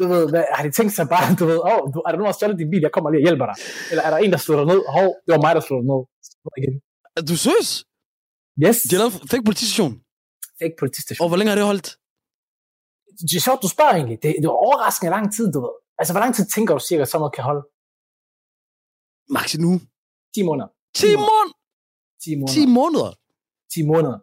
[0.00, 2.30] Du ved, hvad, har de tænkt sig bare, du ved, åh, oh, er der nogen,
[2.32, 3.56] der stjålet din bil, jeg kommer lige og hjælper dig?
[3.90, 4.80] Eller er der en, der slår dig ned?
[4.96, 6.02] Hov, det var mig, der slog dig ned.
[6.60, 6.74] Igen.
[7.18, 7.70] Er du seriøs?
[8.64, 9.92] Yes, De har lavet fake politistation.
[10.60, 11.22] fake politistation.
[11.24, 11.88] Og hvor længe har det holdt?
[13.28, 14.18] Det er sjovt, du spørger egentlig.
[14.22, 15.74] Det, det var overraskende lang tid, du ved.
[15.98, 17.62] Altså, hvor lang tid tænker du cirka, sådan noget kan holde?
[19.36, 19.72] Max nu.
[20.34, 20.68] 10 måneder.
[20.94, 21.48] 10 måneder.
[22.24, 22.54] 10 måneder.
[22.54, 23.10] 10 måneder.
[23.74, 24.18] 10 måneder.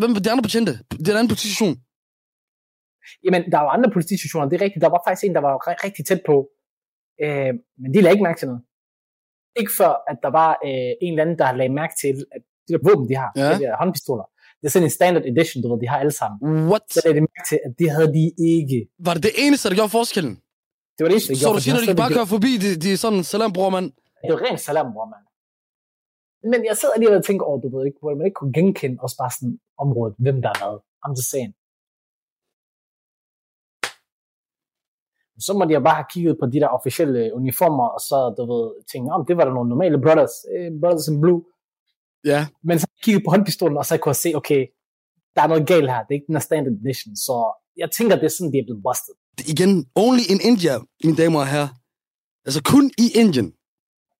[0.00, 0.72] Hvem var de andre betjente?
[0.90, 1.74] Det er en anden politistation.
[3.24, 4.82] Jamen, der var andre politistationer, det er rigtigt.
[4.86, 6.36] Der var faktisk en, der var ri- rigtig tæt på.
[7.24, 8.62] Øh, men de lagde ikke mærke til noget.
[9.60, 12.70] Ikke før, at der var øh, en eller anden, der lagde mærke til, at de
[12.72, 13.40] der våben, de har, Ja.
[13.48, 13.54] ja.
[13.54, 14.24] de der håndpistoler,
[14.58, 16.38] det er sådan en standard edition, du ved, de har alle sammen.
[16.70, 16.84] What?
[16.94, 18.78] Så lagde de mærke til, at det havde de ikke.
[19.06, 20.34] Var det det eneste, der gjorde forskellen?
[21.00, 22.16] Det var det eneste, de Så gjorde, du for siger, de når de kan bare
[22.18, 23.88] køre forbi, de, de er sådan, salam bror, mand.
[24.24, 25.24] Det var rent salam, bror, mand.
[26.50, 28.96] Men jeg sidder alligevel og tænker over, du ved ikke, hvor man ikke kunne genkende
[29.04, 30.76] også bare sådan området, hvem der er hvad.
[31.04, 31.52] I'm just saying.
[35.46, 38.42] Så må de jo bare have kigget på de der officielle uniformer, og så, du
[38.52, 41.40] ved, tænkt, om det var der nogle normale brothers, eh, brothers in blue.
[42.32, 42.40] Ja.
[42.68, 44.62] Men så kiggede på håndpistolen, og så kunne jeg se, okay,
[45.34, 47.34] der er noget galt her, det er ikke den her standard edition, så
[47.82, 49.16] jeg tænker, det er sådan, de er blevet busted.
[49.52, 51.68] Igen, only in India, mine damer og herrer.
[52.46, 53.54] Altså kun i Indien.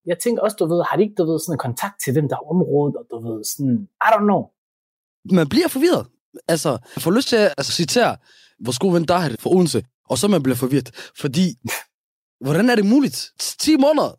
[0.07, 2.29] Jeg tænker også, du ved, har de ikke, du ved, sådan en kontakt til hvem
[2.29, 4.43] der er området, og du ved, sådan, I don't know.
[5.39, 6.07] Man bliver forvirret.
[6.49, 8.17] Altså, jeg får lyst til at altså, citere
[8.65, 10.91] vores gode ven Dahed fra Odense, og så man bliver forvirret.
[11.23, 11.47] Fordi,
[12.47, 13.19] hvordan er det muligt?
[13.39, 14.11] 10 måneder.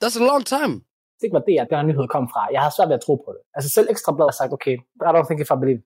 [0.00, 0.74] That's a long time.
[1.22, 2.40] Det var det, at den her nyhed kom fra.
[2.54, 3.42] Jeg har svært ved at tro på det.
[3.56, 4.76] Altså selv Ekstrabladet har sagt, okay,
[5.06, 5.82] I don't think if I believe.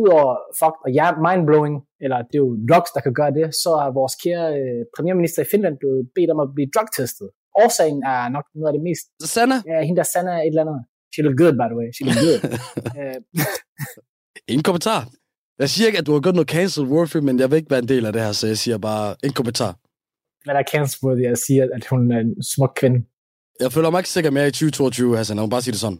[0.00, 1.74] Udover fuck og ja, mindblowing,
[2.04, 5.40] eller det er jo drugs, der kan gøre det, så er vores kære øh, premierminister
[5.42, 7.28] i Finland blevet bedt om at blive drugtestet.
[7.62, 9.04] Årsagen er nok noget af det mest...
[9.34, 9.56] Sanna?
[9.70, 10.80] Ja, hende der Sanna et eller andet.
[11.12, 11.88] She look good, by the way.
[11.96, 12.38] She look good.
[13.00, 13.18] Øh,
[14.52, 15.00] Ingen kommentar.
[15.62, 17.84] Jeg siger ikke, at du har gjort noget cancel warfare, men jeg vil ikke være
[17.86, 19.72] en del af det her, så jeg siger bare en kommentar.
[20.44, 22.98] Hvad er cancelworthy at sige, at hun er en smuk kvinde.
[23.60, 25.36] Jeg føler mig ikke sikker mere i 2022, Hassan.
[25.36, 25.98] Jeg må bare sige det sådan.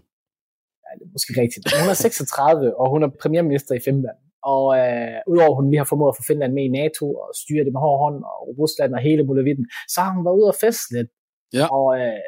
[0.98, 1.62] Det er måske rigtigt.
[1.80, 4.18] Hun er 36, og hun er premierminister i Finland.
[4.52, 7.28] Og øh, udover at hun lige har formået at få Finland med i NATO og
[7.42, 10.50] styre det med hård hånd, og Rusland og hele muligheden, så har hun været ude
[10.54, 11.10] og feste lidt.
[11.58, 11.66] Ja.
[11.76, 12.22] Og øh,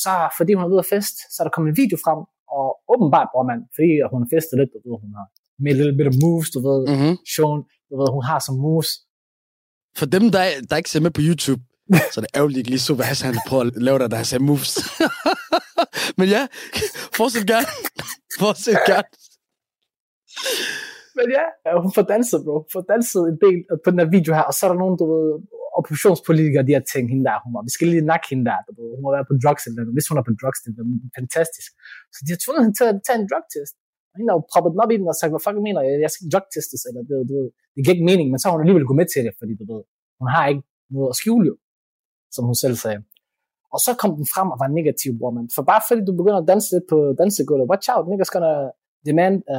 [0.00, 2.20] så fordi hun er ude at feste, så er der kommet en video frem,
[2.56, 5.26] og åbenbart, bror man, fordi at hun har festet lidt, du ved, hun har
[5.64, 7.14] med little bit of moves, du ved, mm-hmm.
[7.34, 7.58] shown,
[7.90, 8.90] du ved, hun har som moves.
[9.98, 11.62] For dem, der, der ikke ser med på YouTube,
[12.12, 14.38] så er det ærgerligt, ikke lige så, hvad Hassan prøver at lave der, der har
[14.38, 14.72] moves.
[16.18, 16.42] Men ja,
[17.18, 17.66] fortsæt gerne.
[18.42, 19.10] Fortsæt gerne.
[21.16, 21.44] Men ja,
[21.84, 22.54] hun får danset, bro.
[22.64, 24.96] Hun får danset en del på den her video her, og så er der nogen,
[25.00, 25.26] du ved,
[25.78, 28.72] oppositionspolitikere, de har tænkt hende der, hun var, vi skal lige nakke hende der, du
[28.78, 29.96] ved, hun må være på drugs eller noget.
[29.98, 30.86] Hvis hun er på drugs, det er
[31.20, 31.70] fantastisk.
[32.14, 33.74] Så de har tvunget hende til at tage en drugtest.
[34.10, 35.92] Og hende har jo proppet den op i den og sagt, hvad fuck mener jeg,
[36.06, 38.62] jeg skal drugtestes, eller det, du ved, det giver ikke mening, men så har hun
[38.64, 39.82] alligevel gået med til det, fordi du ved,
[40.20, 40.64] hun har ikke
[40.96, 41.54] noget at skjule jo,
[42.34, 43.00] som hun selv sagde.
[43.74, 45.46] Og så kom den frem og var negativ, bror man.
[45.54, 48.54] For bare fordi du begynder at danse lidt på dansegulvet, watch out, niggas gonna
[49.08, 49.58] demand a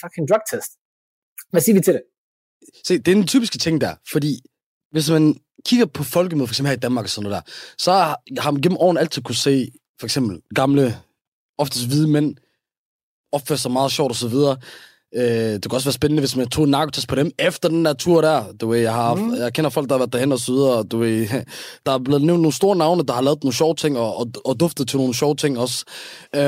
[0.00, 0.70] fucking drug test.
[1.52, 2.02] Hvad siger vi til det?
[2.86, 4.32] Se, det er den typiske ting der, fordi
[4.90, 5.24] hvis man
[5.68, 7.52] kigger på folkemødet, for eksempel her i Danmark og sådan noget der,
[7.84, 7.92] så
[8.42, 10.84] har man gennem årene altid kunne se, for eksempel gamle,
[11.58, 12.36] oftest hvide mænd,
[13.32, 14.56] opføre sig meget sjovt og så videre.
[15.14, 17.84] Øh, det kunne også være spændende, hvis man tog en narkotest på dem efter den
[17.84, 18.52] der tur der.
[18.60, 19.34] Du ved, jeg, har, mm.
[19.34, 20.78] jeg kender folk, der har været derhen og så videre.
[20.78, 21.26] og Du ved,
[21.86, 24.26] der er blevet nævnt nogle store navne, der har lavet nogle sjove ting og, og,
[24.44, 25.84] og duftet til nogle sjove ting også.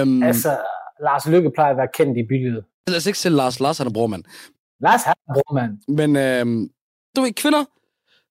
[0.02, 0.56] Um, Altså,
[1.02, 2.64] Lars Lykke plejer at være kendt i bygget.
[2.88, 3.60] Lad os ikke selv Lars.
[3.60, 4.24] Lars han er brormand.
[4.80, 5.72] Lars han er brormand.
[5.88, 6.68] Men øhm,
[7.16, 7.64] du ved, kvinder,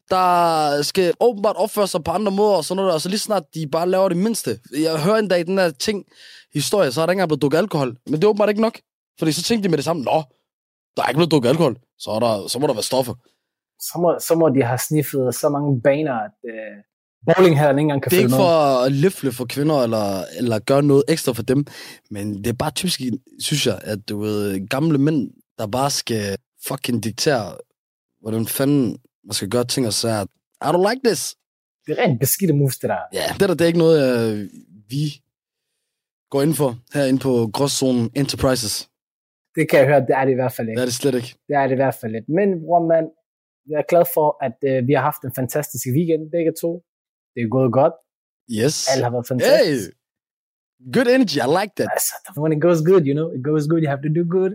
[0.10, 3.44] der skal åbenbart opføre sig på andre måder og sådan noget, og så lige snart
[3.54, 4.60] de bare laver det mindste.
[4.80, 6.06] Jeg hører en dag den der ting,
[6.54, 7.98] historie, så er der ikke engang blevet drukket alkohol.
[8.06, 8.80] Men det er åbenbart ikke nok.
[9.20, 10.24] Fordi så tænkte de med det samme, nå,
[10.96, 13.14] der er ikke blevet drukket alkohol, så, er der, så må der være stoffer.
[13.80, 16.78] Så må, så må de have sniffet så mange baner, at øh,
[17.26, 20.84] bowlinghallen ikke engang kan Det er ikke for at løfle for kvinder, eller, eller gøre
[20.84, 21.66] noget ekstra for dem,
[22.12, 23.02] men det er bare typisk,
[23.40, 27.58] synes jeg, at du ved, gamle mænd, der bare skal fucking diktere,
[28.22, 30.26] hvordan fanden man skal gøre ting og sager.
[30.66, 31.36] I don't like this.
[31.86, 32.98] Det er rent beskidte moves, det der.
[33.14, 34.50] Ja, det der, det er ikke noget, øh,
[34.90, 35.22] vi
[36.30, 38.90] går ind for herinde på Gråzonen Enterprises.
[39.58, 40.78] Det kan jeg høre, det er det i hvert fald ikke.
[40.80, 41.32] Det er det slet ikke.
[41.48, 42.30] Det er det i hvert fald ikke.
[42.40, 43.04] Men bror man,
[43.72, 46.72] jeg er glad for, at øh, vi har haft en fantastisk weekend, begge to.
[47.34, 47.96] Det er gået godt.
[48.60, 48.76] Yes.
[48.92, 49.88] Alt har været fantastisk.
[49.88, 49.98] Hey!
[50.96, 51.90] Good energy, I like that.
[51.96, 54.54] Altså, when it goes good, you know, it goes good, you have to do good.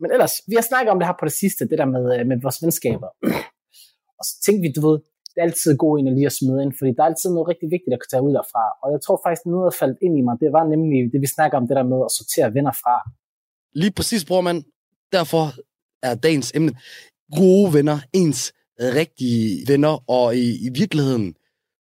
[0.00, 2.22] Men ellers, vi har snakket om det her på det sidste, det der med, øh,
[2.30, 3.10] med vores venskaber.
[4.18, 4.96] og så tænkte vi, du ved,
[5.30, 7.46] det er altid god en at lige at smide ind, fordi der er altid noget
[7.52, 8.64] rigtig vigtigt, der kan tage ud derfra.
[8.82, 11.28] Og jeg tror faktisk, noget, der faldt ind i mig, det var nemlig det, vi
[11.36, 12.96] snakker om, det der med at sortere venner fra.
[13.74, 14.64] Lige præcis, bror man.
[15.12, 15.54] Derfor
[16.02, 16.72] er dagens emne
[17.36, 21.34] gode venner, ens rigtige venner, og i, i virkeligheden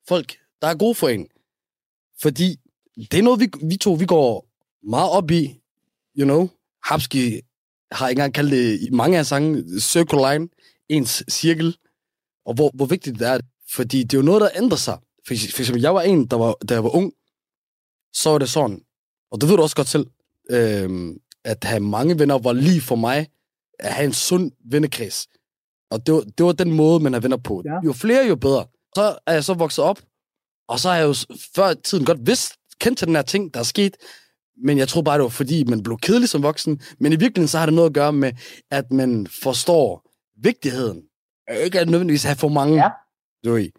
[0.08, 1.28] folk, der er gode for en.
[2.22, 2.60] Fordi
[3.12, 4.48] det er noget, vi, vi to, vi går
[4.84, 5.62] meget op i,
[6.18, 6.50] you know.
[6.84, 7.42] Habski
[7.92, 10.50] har ikke engang kaldt det i mange af sange, circle line,
[10.90, 11.78] ens cirkel,
[12.46, 13.40] og hvor, hvor vigtigt det er.
[13.70, 14.98] Fordi det er jo noget, der ændrer sig.
[15.28, 17.14] For, for eksempel, jeg var en, der var, da jeg var ung,
[18.14, 18.82] så var det sådan,
[19.32, 20.08] og det ved du også godt selv,
[20.50, 23.28] øhm, at have mange venner var lige for mig,
[23.80, 25.28] at have en sund vennekreds.
[25.92, 27.62] Og det var, det var den måde, man har venner på.
[27.66, 27.80] Ja.
[27.86, 28.66] Jo flere, jo bedre.
[28.96, 30.02] Så er jeg så vokset op,
[30.68, 31.16] og så har jeg jo
[31.56, 33.98] før tiden godt vidst, kendt til den her ting, der er sket,
[34.58, 36.82] men jeg tror bare, det var fordi, man blev kedelig som voksen.
[37.00, 38.32] Men i virkeligheden, så har det noget at gøre med,
[38.72, 40.12] at man forstår
[40.44, 41.04] vigtigheden.
[41.64, 42.76] Ikke at nødvendigvis have for mange.
[42.76, 42.90] Ja.
[43.46, 43.70] Du ved.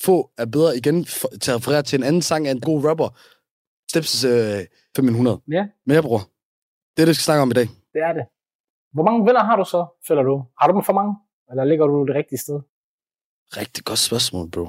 [0.00, 2.84] Få er bedre igen for, til at referere til en anden sang af en god
[2.84, 3.18] rapper.
[3.90, 4.64] Steps øh,
[4.96, 5.40] 500.
[5.50, 5.66] Ja.
[5.86, 6.30] Men jeg bror,
[6.96, 7.68] det er det, vi skal snakke om i dag.
[7.94, 8.24] Det er det.
[8.94, 10.34] Hvor mange venner har du så, føler du?
[10.60, 11.14] Har du dem for mange?
[11.50, 12.58] Eller ligger du det rigtige sted?
[13.60, 14.64] Rigtig godt spørgsmål, bro.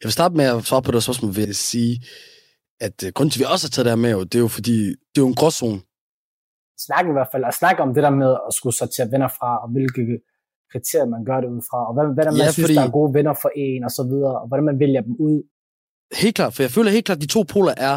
[0.00, 1.94] Jeg vil starte med at svare på det spørgsmål ved at sige,
[2.86, 4.44] at uh, grunden til, at vi også har taget det her med, jo, det er
[4.46, 4.76] jo fordi,
[5.12, 5.80] det er jo en gråzone.
[6.86, 9.50] Snak i hvert fald, og snakke om det der med at skulle sortere venner fra,
[9.62, 10.02] og hvilke
[10.72, 12.78] kriterier man gør det ud fra, og hvad, hvad der man Ja, ja, synes, fordi-
[12.80, 15.36] der er gode venner for en, og så videre, og hvordan man vælger dem ud.
[16.22, 17.94] Helt klart, for jeg føler helt klart, at de to poler er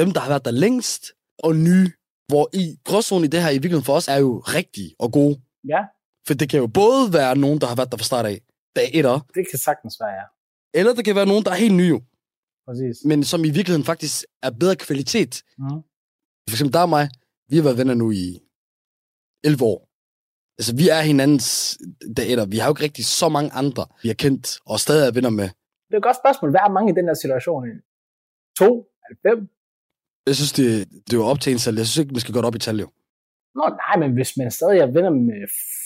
[0.00, 1.02] dem, der har været der længst,
[1.46, 1.88] og nye.
[2.28, 5.40] Hvor i gråzonen i det her i virkeligheden for os er jo rigtig og gode.
[5.68, 5.82] Ja.
[6.26, 8.40] For det kan jo både være nogen, der har været der fra start af,
[8.76, 9.16] dag etter.
[9.34, 10.26] Det kan sagtens være, ja.
[10.78, 12.00] Eller det kan være nogen, der er helt nye jo.
[12.66, 12.96] Præcis.
[13.04, 15.42] Men som i virkeligheden faktisk er bedre kvalitet.
[15.58, 15.82] Mm.
[16.48, 17.08] For eksempel der og mig,
[17.50, 18.26] vi har været venner nu i
[19.44, 19.88] 11 år.
[20.58, 21.78] Altså, vi er hinandens
[22.16, 22.46] dag etter.
[22.46, 25.30] Vi har jo ikke rigtig så mange andre, vi har kendt og stadig er venner
[25.30, 25.48] med.
[25.88, 26.50] Det er et godt spørgsmål.
[26.50, 27.62] Hvad er mange i den her situation?
[28.58, 28.86] 2?
[29.24, 29.57] 90?
[30.30, 30.66] Jeg synes, det,
[31.06, 31.76] det er jo op til en selv.
[31.76, 32.88] Jeg synes ikke, man skal gå op i tal, jo.
[33.58, 35.40] Nå, nej, men hvis man stadig er venner med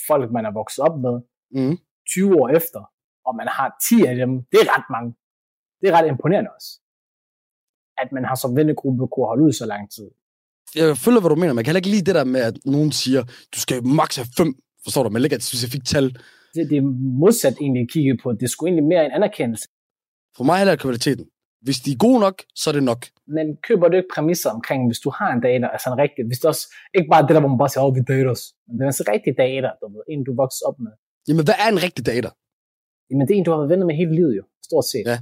[0.08, 1.14] folk, man er vokset op med,
[1.54, 1.76] Mm.
[2.08, 2.80] 20 år efter,
[3.26, 5.10] og man har 10 af dem, det er ret mange.
[5.80, 6.70] Det er ret imponerende også.
[8.02, 10.08] At man har som vennegruppe kunne holde ud så lang tid.
[10.74, 11.52] Jeg føler, hvad du mener.
[11.52, 13.22] Man kan heller ikke lide det der med, at nogen siger,
[13.54, 14.50] du skal maks have fem.
[14.84, 15.08] Forstår du?
[15.10, 16.04] Man lægger et specifikt tal.
[16.54, 16.86] Det, det er
[17.22, 18.32] modsat egentlig kigget på.
[18.32, 19.68] Det skulle egentlig mere en anerkendelse.
[20.36, 21.24] For mig heller er kvaliteten.
[21.66, 23.02] Hvis de er gode nok, så er det nok.
[23.36, 26.38] Men køber du ikke præmisser omkring, hvis du har en dater, altså en rigtig, hvis
[26.40, 26.64] det også,
[26.98, 28.90] ikke bare det der, hvor man bare siger, åh, vi dater os, men det er
[28.92, 30.92] altså en rigtig dater, du ved, en du vokser op med.
[31.28, 32.32] Jamen, hvad er en rigtig dater?
[33.08, 35.06] Jamen, det er en, du har været venner med hele livet jo, stort set.
[35.12, 35.18] Ja.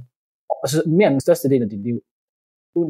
[0.63, 1.97] Og så mere end den største del af dit liv.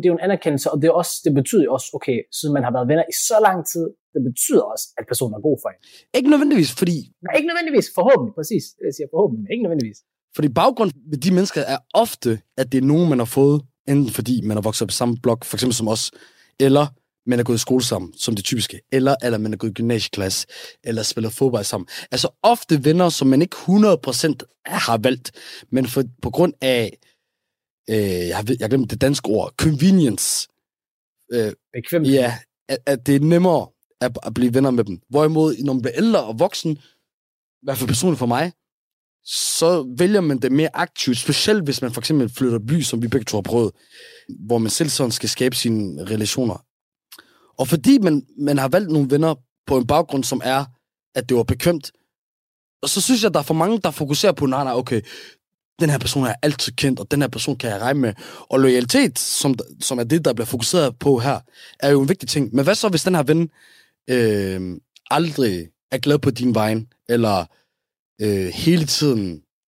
[0.02, 2.64] Det er jo en anerkendelse, og det, er også, det betyder også, okay, siden man
[2.68, 3.86] har været venner i så lang tid,
[4.16, 5.80] det betyder også, at personen er god for en.
[6.18, 8.64] Ikke nødvendigvis, fordi, Nej, ikke nødvendigvis, forhåbentlig, præcis.
[8.78, 10.00] Det jeg siger forhåbentlig, ikke nødvendigvis.
[10.36, 14.14] Fordi baggrund ved de mennesker er ofte, at det er nogen, man har fået, enten
[14.14, 16.12] fordi man har vokset op i samme blok, for eksempel som os,
[16.60, 16.88] eller
[17.26, 19.74] man er gået i skole sammen, som det typiske, eller, eller man er gået i
[19.74, 20.48] gymnasieklasse,
[20.84, 21.88] eller spillet fodbold sammen.
[22.12, 25.32] Altså ofte venner, som man ikke 100% har valgt,
[25.72, 26.98] men for, på grund af,
[27.90, 30.48] øh, jeg, har, jeg glemte det danske ord, convenience,
[31.34, 32.08] øh, Bekvemt.
[32.08, 32.38] Ja,
[32.70, 33.68] at, at det er nemmere
[34.02, 35.02] at, at blive venner med dem.
[35.10, 38.52] Hvorimod, når man bliver ældre og voksen, i hvert fald personligt for mig,
[39.26, 43.08] så vælger man det mere aktivt, specielt hvis man for eksempel flytter by, som vi
[43.08, 43.72] begge to har prøvet,
[44.40, 46.66] hvor man selv sådan skal skabe sine relationer.
[47.58, 49.36] Og fordi man, man har valgt nogle venner
[49.68, 50.66] på en baggrund, som er,
[51.16, 51.92] at det var bekvemt,
[52.82, 55.02] og så synes jeg, at der er for mange, der fokuserer på, nej, nej, okay,
[55.80, 58.14] den her person er altid kendt, og den her person kan jeg regne med.
[58.40, 61.40] Og loyalitet, som, som er det, der bliver fokuseret på her,
[61.80, 62.56] er jo en vigtig ting.
[62.56, 63.50] Men hvad så, hvis den her ven
[64.10, 64.78] øh,
[65.12, 66.76] aldrig er glad på din vej,
[67.10, 67.46] eller
[68.24, 69.24] øh, hele tiden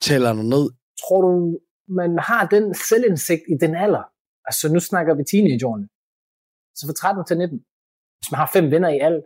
[0.08, 0.66] taler dig ned?
[1.02, 1.32] Tror du,
[2.00, 4.04] man har den selvindsigt i den alder?
[4.48, 5.88] Altså, nu snakker vi teenageårene.
[6.78, 7.60] Så fra 13 til 19.
[8.20, 9.24] Hvis man har fem venner i alt,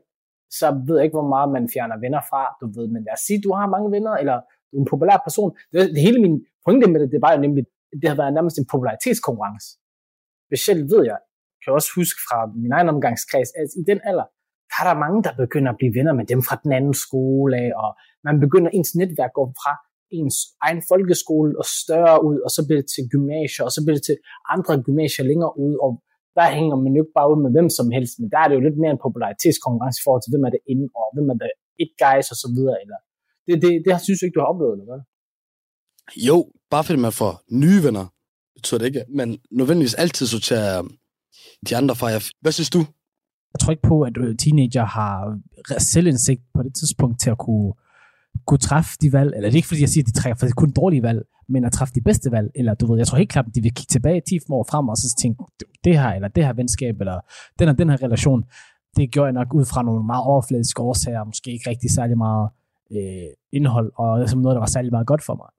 [0.59, 2.87] så ved jeg ikke, hvor meget man fjerner venner fra, du ved.
[2.93, 4.37] Men lad os sige, du har mange venner, eller
[4.67, 5.49] du er en populær person.
[5.71, 6.35] Det, det hele min
[6.65, 7.63] pointe med det, det var jo nemlig,
[8.01, 9.67] det har været nærmest en popularitetskonkurrence.
[10.47, 11.19] Specielt ved jeg,
[11.59, 14.27] kan jeg også huske fra min egen omgangskreds, at i den alder,
[14.69, 17.53] der er der mange, der begynder at blive venner med dem fra den anden skole
[17.63, 17.89] af, og
[18.27, 19.73] man begynder ens netværk går fra
[20.19, 23.97] ens egen folkeskole og større ud, og så bliver det til gymnasier, og så bliver
[23.99, 24.17] det til
[24.53, 25.91] andre gymnasier længere ud, og
[26.37, 28.55] der hænger man jo ikke bare ud med hvem som helst, men der er det
[28.57, 31.37] jo lidt mere en popularitetskonkurrence i forhold til, hvem er det inde, og hvem er
[31.43, 31.51] det
[31.83, 32.97] et guys, og så videre, eller
[33.47, 35.01] det, det, det har synes jeg ikke, du har oplevet, eller hvad?
[36.29, 36.37] Jo,
[36.73, 38.05] bare fordi man får nye venner,
[38.57, 39.27] betyder det ikke, men
[39.59, 40.75] nødvendigvis altid sorterer
[41.67, 42.21] de andre fra jer.
[42.43, 42.81] Hvad synes du?
[43.53, 45.39] Jeg tror ikke på, at teenager har
[45.77, 47.73] selvindsigt på det tidspunkt til at kunne,
[48.45, 49.31] kunne træffe de valg.
[49.35, 51.71] Eller det er ikke, fordi jeg siger, at de træffer kun dårlige valg, men at
[51.71, 53.91] træffe de bedste valg, eller du ved, jeg tror helt klart, at de vil kigge
[53.91, 55.43] tilbage 10 år frem, og så tænke,
[55.83, 57.19] det her, eller det her venskab, eller
[57.59, 58.43] den og den her relation,
[58.95, 62.49] det gjorde jeg nok ud fra nogle meget overfladiske årsager, måske ikke rigtig særlig meget
[62.91, 65.49] øh, indhold, og som noget, der var særlig meget godt for mig.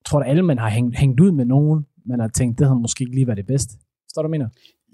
[0.00, 2.66] Jeg tror, at alle man har hængt, hængt ud med nogen, man har tænkt, det
[2.66, 3.78] havde måske ikke lige været det bedste.
[4.06, 4.48] Forstår du, mener?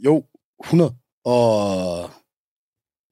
[0.05, 0.25] Jo,
[0.65, 0.95] 100.
[1.25, 2.03] Og,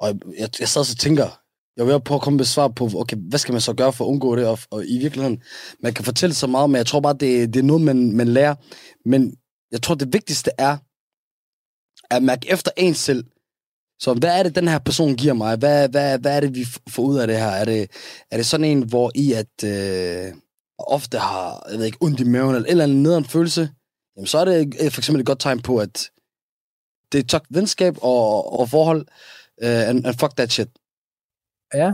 [0.01, 1.41] og jeg, jeg sad og tænker,
[1.77, 4.05] jeg vil på at komme med svar på, okay, hvad skal man så gøre for
[4.05, 4.47] at undgå det?
[4.47, 5.43] Og, og i virkeligheden,
[5.83, 8.29] man kan fortælle så meget, men jeg tror bare, det, det er noget, man, man
[8.29, 8.55] lærer.
[9.05, 9.37] Men
[9.73, 10.77] jeg tror, det vigtigste er,
[12.11, 13.25] at mærke efter en selv.
[14.01, 15.57] Så hvad er det, den her person giver mig?
[15.57, 17.51] Hvad, hvad, hvad er det, vi får ud af det her?
[17.51, 17.91] Er det,
[18.31, 20.33] er det sådan en, hvor I at, øh,
[20.79, 23.71] ofte har, jeg ved ikke, ondt i maven, eller en eller anden nederen følelse?
[24.17, 26.11] Jamen, så er det øh, for eksempel et godt tegn på, at
[27.13, 29.01] det er tokt venskab og, og forhold,
[29.63, 30.69] uh, and, and fuck that shit.
[31.75, 31.93] Ja.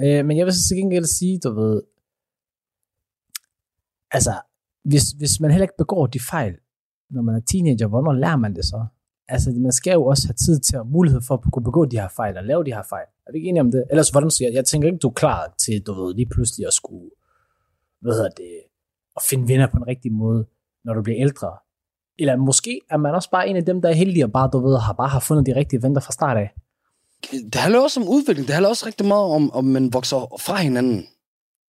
[0.00, 1.82] Øh, men jeg vil så til gengæld sige, du ved,
[4.10, 4.34] altså,
[4.84, 6.54] hvis, hvis man heller ikke begår de fejl,
[7.10, 8.86] når man er teenager, hvornår lærer man det så?
[9.28, 12.00] Altså, man skal jo også have tid til at mulighed for at kunne begå de
[12.00, 13.06] her fejl, og lave de her fejl.
[13.26, 13.84] Er vi ikke enige om det?
[13.90, 14.54] Ellers, hvordan skal jeg?
[14.54, 17.10] Jeg tænker ikke, du er klar til, du ved, lige pludselig at skulle,
[18.00, 18.52] hvad hedder det,
[19.16, 20.46] at finde venner på en rigtig måde,
[20.84, 21.56] når du bliver ældre.
[22.18, 24.68] Eller måske er man også bare en af dem, der er heldige og bare, du
[24.68, 26.50] ved, har bare har fundet de rigtige venner fra start af.
[27.32, 28.46] Det handler også om udvikling.
[28.46, 31.06] Det handler også rigtig meget om, om man vokser fra hinanden.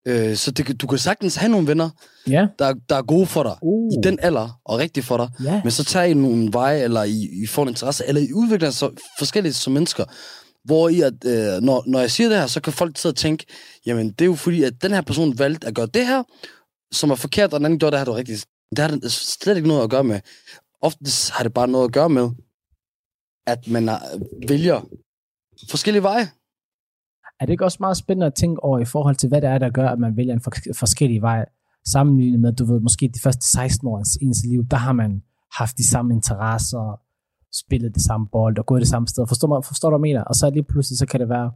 [0.07, 1.89] Øh, så det, du kan sagtens have nogle venner,
[2.27, 2.47] ja.
[2.59, 3.93] der, der er gode for dig uh.
[3.93, 5.29] i den alder, og rigtige for dig.
[5.43, 5.61] Ja.
[5.63, 8.69] Men så tager I nogle veje, eller I, I får en interesse, eller I udvikler
[8.69, 10.05] så forskelligt som mennesker.
[10.65, 13.17] Hvor I, at, øh, når, når jeg siger det her, så kan folk sidde og
[13.17, 13.45] tænke,
[13.85, 16.23] jamen det er jo fordi, at den her person valgte at gøre det her,
[16.91, 18.45] som er forkert, og den anden gjorde det her, der er rigtigt.
[18.75, 20.19] Det har det slet ikke noget at gøre med.
[20.81, 22.29] Ofte har det bare noget at gøre med,
[23.47, 24.81] at man øh, vælger
[25.69, 26.25] forskellige veje.
[27.39, 29.57] Er det ikke også meget spændende at tænke over i forhold til, hvad det er,
[29.57, 30.41] der gør, at man vælger en
[30.75, 31.45] forskellig vej,
[31.85, 35.23] sammenlignet med, du ved, måske de første 16 år af ens liv, der har man
[35.57, 37.01] haft de samme interesser,
[37.53, 39.27] spillet det samme bold og gået det samme sted.
[39.27, 40.23] Forstår, man, forstår du, hvad jeg mener?
[40.23, 41.51] Og så lige pludselig, så kan det være,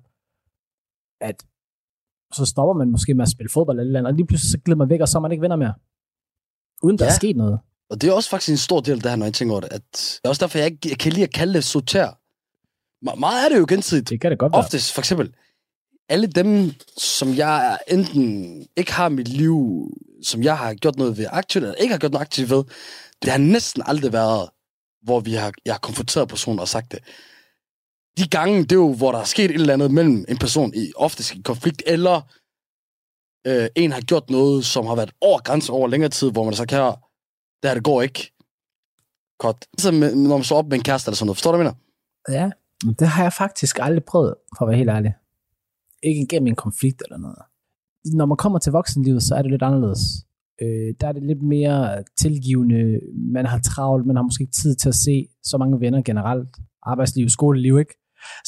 [1.21, 1.45] at
[2.33, 4.77] så stopper man måske med at spille fodbold eller andet, og lige pludselig så glider
[4.77, 5.73] man væk, og så er man ikke venner mere.
[6.83, 7.11] Uden der ja.
[7.11, 7.59] er sket noget.
[7.89, 9.61] Og det er også faktisk en stor del af det her, når jeg tænker over
[9.61, 9.73] det.
[9.73, 12.11] At det er også derfor, jeg, ikke, jeg kan lide at kalde det sorter.
[13.09, 14.09] Me- meget er det jo gensidigt.
[14.09, 14.59] Det kan det godt være.
[14.59, 15.33] Oftest, for eksempel,
[16.09, 19.87] alle dem, som jeg enten ikke har mit liv,
[20.23, 22.63] som jeg har gjort noget ved aktivt, eller ikke har gjort noget aktivt ved,
[23.21, 24.49] det har næsten aldrig været,
[25.03, 26.99] hvor vi har, jeg har konfronteret personen og sagt det.
[28.17, 30.73] De gange, det er jo, hvor der er sket et eller andet mellem en person,
[30.75, 32.21] i oftest i konflikt, eller
[33.47, 36.53] øh, en har gjort noget, som har været over grænsen over længere tid, hvor man
[36.53, 36.79] så kan
[37.61, 38.21] det her, det går ikke.
[39.39, 39.59] Godt.
[39.77, 41.37] Så når man står op med en kæreste eller sådan noget.
[41.37, 41.77] Forstår du, hvad jeg mener?
[42.37, 42.45] Ja,
[42.99, 45.13] det har jeg faktisk aldrig prøvet, for at være helt ærlig.
[46.03, 47.37] Ikke gennem en konflikt eller noget.
[48.19, 50.01] Når man kommer til voksenlivet, så er det lidt anderledes.
[50.61, 52.99] Øh, der er det lidt mere tilgivende.
[53.33, 56.49] Man har travlt, man har måske ikke tid til at se så mange venner generelt.
[56.83, 57.93] Arbejdsliv, skoleliv, ikke?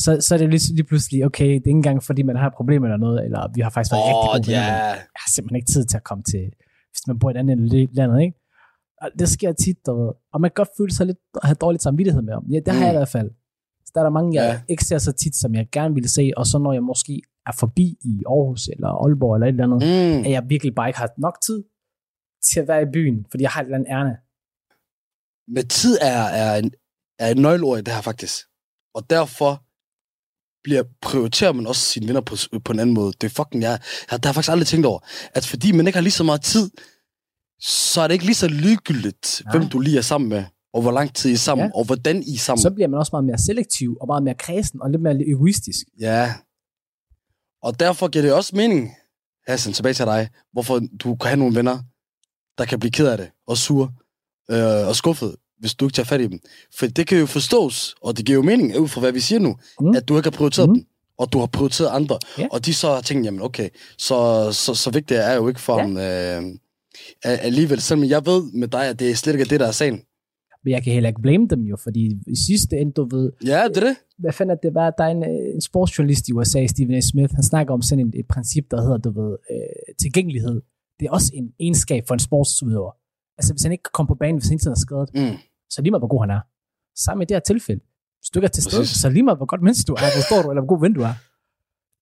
[0.04, 2.48] Så, så er det lige, lige pludselig, okay, det er ikke engang fordi, man har
[2.48, 4.96] et problem eller noget, eller vi har faktisk været oh, rigtig gode yeah.
[5.15, 6.44] Jeg har simpelthen ikke tid til at komme til,
[6.92, 8.36] hvis man bor i et andet land, ikke?
[9.02, 11.84] Og det sker tit, og, og man kan godt føle sig lidt at have dårligt
[11.84, 12.46] samvittighed med om.
[12.54, 12.86] Ja, det har mm.
[12.86, 13.30] jeg i hvert fald.
[13.86, 14.62] Så der er der mange, jeg ja.
[14.72, 17.52] ikke ser så tit, som jeg gerne ville se, og så når jeg måske er
[17.60, 20.26] forbi i Aarhus eller Aalborg eller et eller andet, mm.
[20.26, 21.63] at jeg virkelig bare ikke har nok tid
[22.48, 24.15] til at være i byen, fordi jeg har et eller andet ærne.
[25.56, 26.72] Men tid er, er, en,
[27.20, 28.36] er et nøgleord i det her faktisk.
[28.96, 29.52] Og derfor
[30.63, 33.13] bliver, prioriterer man også sine venner på, på en anden måde.
[33.22, 33.80] Det er fucking, jeg,
[34.12, 35.00] jeg, der har faktisk aldrig tænkt over,
[35.34, 36.69] at fordi man ikke har lige så meget tid,
[37.62, 39.58] så er det ikke lige så ligegyldigt, Nej.
[39.58, 40.43] hvem du lige er sammen med,
[40.74, 41.72] og hvor lang tid I er sammen, ja.
[41.76, 42.62] og hvordan I er sammen.
[42.62, 45.86] Så bliver man også meget mere selektiv, og meget mere kredsen, og lidt mere egoistisk.
[46.00, 46.34] Ja.
[47.62, 48.89] Og derfor giver det også mening,
[49.48, 51.80] Hassan, tilbage til dig, hvorfor du kan have nogle venner,
[52.58, 53.93] der kan blive ked af det, og sur,
[54.52, 56.39] øh, og skuffet, hvis du ikke tager fat i dem.
[56.80, 59.39] For det kan jo forstås, og det giver jo mening, ud fra hvad vi siger
[59.39, 59.95] nu, mm.
[59.95, 60.76] at du ikke har prioriteret mm.
[60.76, 60.86] dem,
[61.17, 62.19] og du har prioriteret andre.
[62.39, 62.50] Yeah.
[62.52, 65.78] Og de så har tænkt, jamen okay, så, så, så vigtigt er jo ikke for
[65.78, 66.41] yeah.
[66.41, 66.58] dem, øh,
[67.24, 70.02] alligevel, selvom jeg ved med dig, at det er slet ikke det, der er sagen.
[70.63, 73.32] Men jeg kan heller ikke blame dem jo, fordi i sidste ende, du ved...
[73.45, 73.95] Ja, det er det.
[74.17, 74.93] Hvad fanden det var?
[74.98, 77.02] Der er en, øh, en sportsjournalist i USA, Stephen A.
[77.02, 80.62] Smith, han snakker om sådan et, et princip, der hedder, du ved, øh, tilgængelighed.
[81.00, 82.91] Det er også en egenskab for en sportsudøver.
[83.38, 85.38] Altså, hvis han ikke kan komme på banen, hvis han ikke er skadet, mm.
[85.70, 86.42] Så lige meget, hvor god han er.
[87.06, 87.82] Sammen i det her tilfælde,
[88.20, 90.24] hvis du ikke er til stede, så lige meget, hvor godt menneske du er, hvor
[90.30, 91.13] stor du eller hvor god ven du er.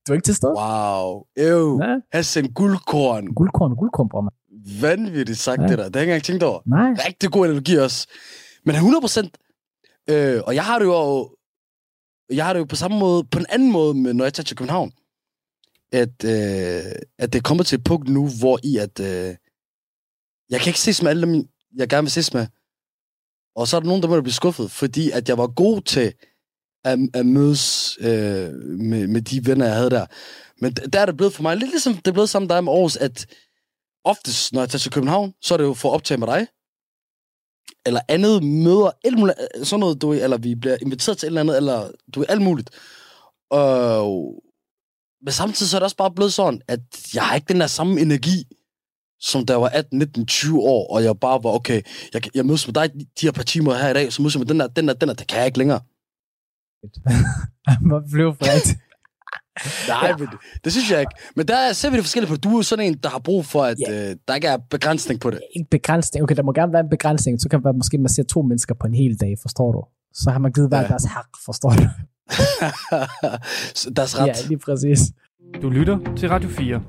[0.07, 0.53] Du er ikke til stede.
[0.61, 1.25] Wow.
[1.37, 1.83] Ew.
[1.83, 1.93] Ja.
[2.13, 3.25] Hassan guldkorn.
[3.33, 4.33] Guldkorn, guldkorn, bror,
[4.81, 5.67] Vanvittigt sagt, ja.
[5.67, 5.83] det der.
[5.83, 6.59] Det har jeg ikke engang tænkt over.
[6.65, 6.91] Nej.
[7.07, 8.07] Rigtig god analogi også.
[8.65, 9.37] Men 100 procent.
[10.09, 11.29] Øh, og jeg har det jo
[12.29, 14.43] jeg har det jo på samme måde, på en anden måde, med, når jeg tager
[14.43, 14.91] til København.
[15.91, 19.35] At, øh, at det kommer til et punkt nu, hvor i at, øh,
[20.49, 22.47] jeg kan ikke ses med alle dem, jeg gerne vil ses med.
[23.57, 26.13] Og så er der nogen, der måtte blive skuffet, fordi at jeg var god til
[26.85, 28.53] at, at mødes øh,
[28.89, 30.05] med, med de venner, jeg havde der.
[30.61, 32.63] Men der er det blevet for mig, lidt ligesom det er blevet sammen med dig
[32.63, 33.25] med Aarhus, at
[34.03, 36.47] oftest, når jeg tager til København, så er det jo for at optage med dig,
[37.85, 41.29] eller andet møder, alt muligt, øh, sådan noget, du eller vi bliver inviteret til et
[41.29, 42.69] eller andet, eller du er alt muligt.
[43.49, 44.43] Og,
[45.21, 46.79] men samtidig så er det også bare blevet sådan, at
[47.13, 48.43] jeg har ikke den der samme energi,
[49.19, 51.81] som da jeg var 18, 19, 20 år, og jeg bare var, okay,
[52.13, 54.39] jeg, jeg mødes med dig de her par timer her i dag, så mødes jeg
[54.39, 55.79] med den der, den der, den der, det kan jeg ikke længere.
[57.91, 58.77] Man blev frækt.
[59.87, 61.11] Nej, men det, det synes jeg ikke.
[61.35, 62.35] Men der ser vi det forskelligt på.
[62.35, 64.09] Du er sådan en, der har brug for, at yeah.
[64.09, 65.39] øh, der ikke er begrænsning på det.
[65.55, 66.23] Ikke begrænsning.
[66.23, 67.41] Okay, der må gerne være en begrænsning.
[67.41, 69.83] Så kan man måske, man ser to mennesker på en hel dag, forstår du?
[70.13, 70.87] Så har man givet hver Ja.
[70.87, 71.83] deres hak, forstår du?
[73.95, 74.27] Deres ret.
[74.27, 74.99] Ja, lige præcis.
[75.61, 76.81] Du lytter til Radio 4.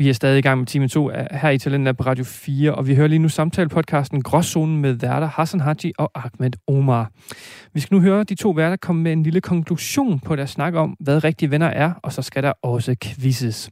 [0.00, 2.86] Vi er stadig i gang med time 2 her i Talentlab på Radio 4, og
[2.86, 7.12] vi hører lige nu samtale-podcasten Gråzonen med værter Hassan Haji og Ahmed Omar.
[7.72, 10.74] Vi skal nu høre de to værter komme med en lille konklusion på deres snak
[10.74, 13.70] om, hvad rigtige venner er, og så skal der også quizzes.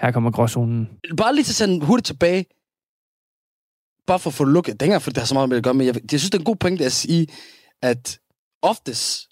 [0.00, 0.88] Her kommer Gråzonen.
[1.16, 2.44] Bare lige til at sende hurtigt tilbage.
[4.06, 4.80] Bare for at få lukket.
[4.80, 6.34] Det er for det har så meget med at gøre, men jeg, jeg synes, det
[6.34, 7.26] er en god pointe at sige,
[7.82, 8.18] at
[8.62, 9.28] oftest,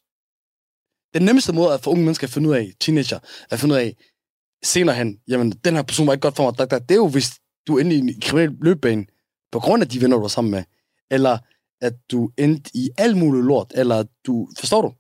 [1.15, 3.19] den nemmeste måde at få unge mennesker at finde ud af, teenager,
[3.51, 3.95] at finde ud af,
[4.65, 6.97] senere hen, jamen, den her person var ikke godt for mig, dak, dak, det er
[6.97, 7.31] jo, hvis
[7.67, 9.05] du inde i en kriminel løbbane,
[9.53, 10.63] på grund af de venner, du er sammen med,
[11.11, 11.39] eller
[11.81, 14.93] at du endte i alt muligt lort, eller du, forstår du?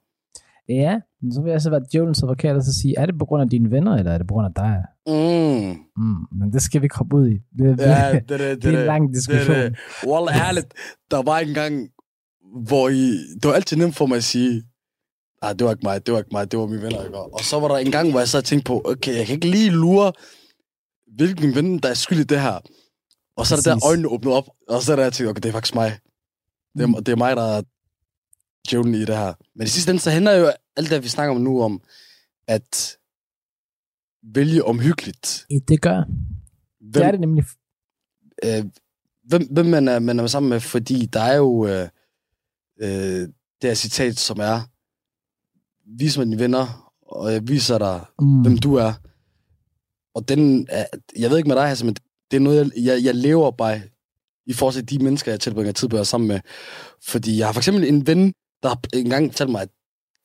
[0.68, 3.24] Ja, men så vil jeg så være djævelens advokat og så sige, er det på
[3.24, 4.84] grund af dine venner, eller er det på grund af dig?
[5.06, 5.76] Mm.
[5.96, 7.38] Mm, men det skal vi ikke hoppe ud i.
[7.58, 9.56] Det, Ja, det, det, det, det er en lang diskussion.
[9.56, 10.08] Det, det.
[10.08, 10.74] Wallah, ærligt,
[11.10, 11.88] der var en gang,
[12.66, 14.62] hvor I, det var altid nemt for mig at sige,
[15.42, 17.18] ah, det var ikke mig, det var ikke mig, det var mine venner, ikke?
[17.18, 19.48] Og så var der en gang, hvor jeg så tænkte på, okay, jeg kan ikke
[19.50, 20.12] lige lure,
[21.16, 22.60] hvilken ven, der er skyld i det her.
[23.36, 25.40] Og så er det der øjnene åbnet op, og så er der, jeg tænkte, okay,
[25.40, 25.98] det er faktisk mig.
[26.78, 27.62] Det er, det er mig, der er
[28.70, 29.34] djævlen i det her.
[29.54, 31.80] Men i sidste ende, så hænder jo alt det, vi snakker om nu, om
[32.48, 32.96] at
[34.34, 35.46] vælge omhyggeligt.
[35.68, 36.04] det gør.
[36.80, 37.44] Hvem, Det er det nemlig.
[38.44, 38.64] øh,
[39.28, 41.88] hvem, hvem man, er, man er sammen med, fordi der er jo øh,
[42.80, 43.28] øh,
[43.62, 44.60] det her citat, som er,
[45.98, 48.42] vis mig dine venner, og jeg viser dig, Mm.
[48.42, 48.92] hvem du er.
[50.14, 50.84] Og den, er,
[51.18, 51.94] jeg ved ikke med dig, altså, men
[52.30, 53.80] det er noget, jeg, jeg, jeg lever bare
[54.46, 56.40] i forhold til de mennesker, jeg tilbringer tid på at sammen med.
[57.06, 58.32] Fordi jeg har for eksempel en ven,
[58.62, 59.68] der har engang fortalt mig, at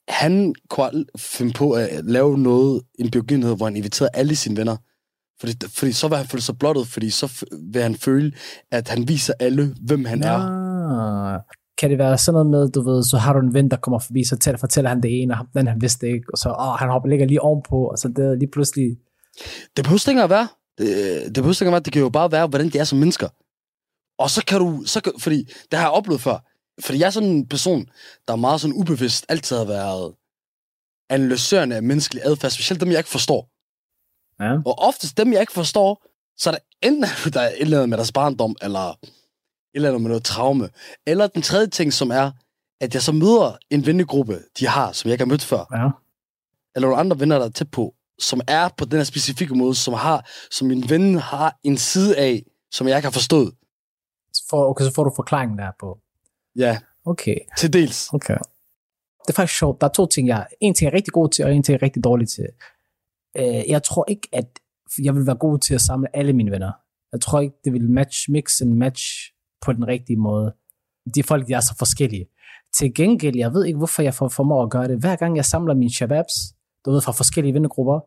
[0.08, 4.78] han kunne finde på at lave noget, en begivenhed, hvor han inviterede alle sine venner.
[5.40, 8.32] Fordi, fordi så vil han føle sig blottet, fordi så vil han føle,
[8.72, 10.38] at han viser alle, hvem han er.
[11.78, 14.00] Kan det være sådan noget med, du ved, så har du en ven, der kommer
[14.00, 16.76] forbi, så tæller, fortæller han det ene, og den han vidste ikke, og så åh,
[16.80, 18.98] han hopper ligger lige ovenpå, og så det er lige pludselig...
[19.78, 20.48] Det behøver ikke at være.
[20.78, 20.88] Det,
[21.26, 21.80] det behøver ikke at være.
[21.80, 23.30] Det kan jo bare være, hvordan de er som mennesker.
[24.20, 24.84] Og så kan du...
[24.86, 26.38] Så kan, fordi det har jeg oplevet før.
[26.82, 27.86] Fordi jeg er sådan en person,
[28.28, 30.14] der er meget sådan ubevidst, altid har været
[31.10, 33.50] analysørende af menneskelig adfærd, specielt dem, jeg ikke forstår.
[34.44, 34.54] Ja.
[34.66, 36.06] Og oftest dem, jeg ikke forstår,
[36.38, 37.04] så er der enten
[37.34, 39.00] der er et eller andet med deres barndom, eller
[39.74, 40.70] eller andet med noget traume.
[41.08, 42.32] Eller den tredje ting, som er,
[42.82, 45.78] at jeg så møder en vennegruppe, de har, som jeg ikke har mødt før.
[45.78, 45.90] Ja.
[46.76, 49.76] Eller nogle andre venner, der er tæt på, som er på den her specifikke måde,
[49.76, 53.54] som har, som min ven har en side af, som jeg ikke har forstået.
[54.34, 56.00] Så får, okay, så får du forklaringen der på.
[56.56, 57.36] Ja, Okay.
[57.58, 58.14] til dels.
[58.14, 58.38] Okay.
[59.28, 59.82] Det er faktisk sjovt.
[59.82, 60.48] Der er to ting, jeg...
[60.62, 62.48] En ting jeg er rigtig god til, og en ting jeg er rigtig dårlig til.
[63.38, 64.60] Øh, jeg tror ikke, at
[65.04, 66.72] jeg vil være god til at samle alle mine venner.
[67.12, 69.32] Jeg tror ikke, det vil match, mix and match
[69.66, 70.54] på den rigtige måde.
[71.16, 72.26] De folk, de er så forskellige.
[72.78, 75.00] Til gengæld, jeg ved ikke, hvorfor jeg får formår at gøre det.
[75.00, 76.34] Hver gang jeg samler mine shababs,
[76.86, 78.00] du ved, fra forskellige vennegrupper,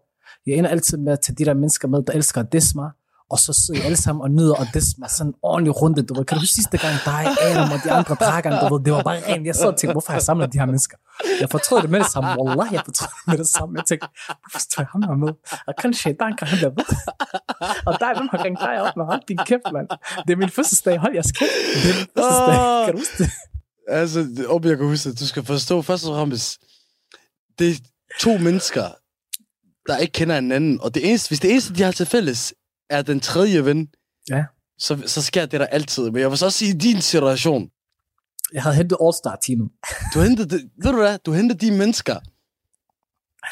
[0.46, 2.90] jeg ender altid med at tage de der mennesker med, der elsker at disse mig,
[3.30, 6.02] og så sidder I alle sammen og nyder at disse mig sådan en ordentlig runde,
[6.02, 6.24] du ved.
[6.24, 9.02] Kan du huske sidste gang dig, Adam og de andre drakkerne, du ved, det var
[9.02, 9.46] bare rent.
[9.46, 10.96] Jeg sad og tænkte, hvorfor har jeg samlet de her mennesker?
[11.40, 12.28] Jeg fortrød det med det samme.
[12.38, 13.78] Wallah, jeg fortrød det med det samme.
[13.78, 14.06] Jeg tænkte,
[14.42, 15.32] hvorfor står jeg ham her med?
[15.68, 16.86] Og kan shaitan kan han der ved.
[17.86, 19.88] Og dig, hvem har ringet dig op med hold din kæft, mand?
[20.26, 21.50] Det er min fødselsdag, hold jeres kæft.
[21.82, 22.56] Det er min fødselsdag.
[22.84, 23.30] Kan du huske det?
[23.88, 24.18] Altså,
[24.48, 26.58] om jeg kan huske det, du skal forstå først og fremmest,
[27.58, 27.74] det er
[28.20, 28.86] to mennesker,
[29.86, 32.54] der ikke kender hinanden, og det eneste, hvis det eneste, de har til fælles,
[32.90, 33.88] er den tredje ven,
[34.30, 34.44] Ja.
[34.78, 36.10] så, så sker det der altid.
[36.10, 37.70] Men jeg vil så også sige, i din situation,
[38.52, 39.70] Jeg havde hentet All-Star-teamet.
[40.14, 42.16] du hentede, ved du hvad, du hentede de mennesker,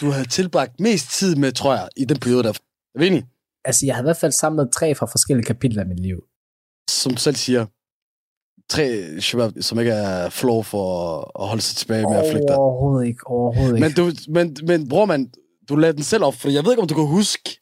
[0.00, 2.48] du havde tilbragt mest tid med, tror jeg, i den periode der.
[2.94, 3.26] Er vi enige?
[3.64, 6.18] Altså, jeg havde i hvert fald samlet tre fra forskellige kapitler af mit liv.
[6.90, 7.66] Som du selv siger,
[8.68, 12.54] tre shabab, som ikke er flow for at holde sig tilbage med at flygte.
[12.54, 13.86] Overhovedet ikke, overhovedet ikke.
[13.86, 15.30] Men, du, men, men bror man,
[15.68, 17.60] du lavede den selv op, for jeg ved ikke, om du kan huske,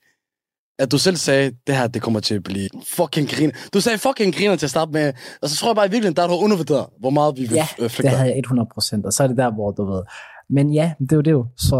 [0.78, 3.54] at du selv sagde, det her, det kommer til at blive fucking griner.
[3.74, 5.12] Du sagde fucking griner til at starte med,
[5.42, 7.50] og så tror jeg bare i virkeligheden, der er du undervurderet, hvor meget vi vil
[7.52, 8.08] Ja, øh, det flygte.
[8.08, 10.02] havde jeg 100 procent, og så er det der, hvor du ved.
[10.50, 11.46] Men ja, det er jo det jo.
[11.56, 11.76] Så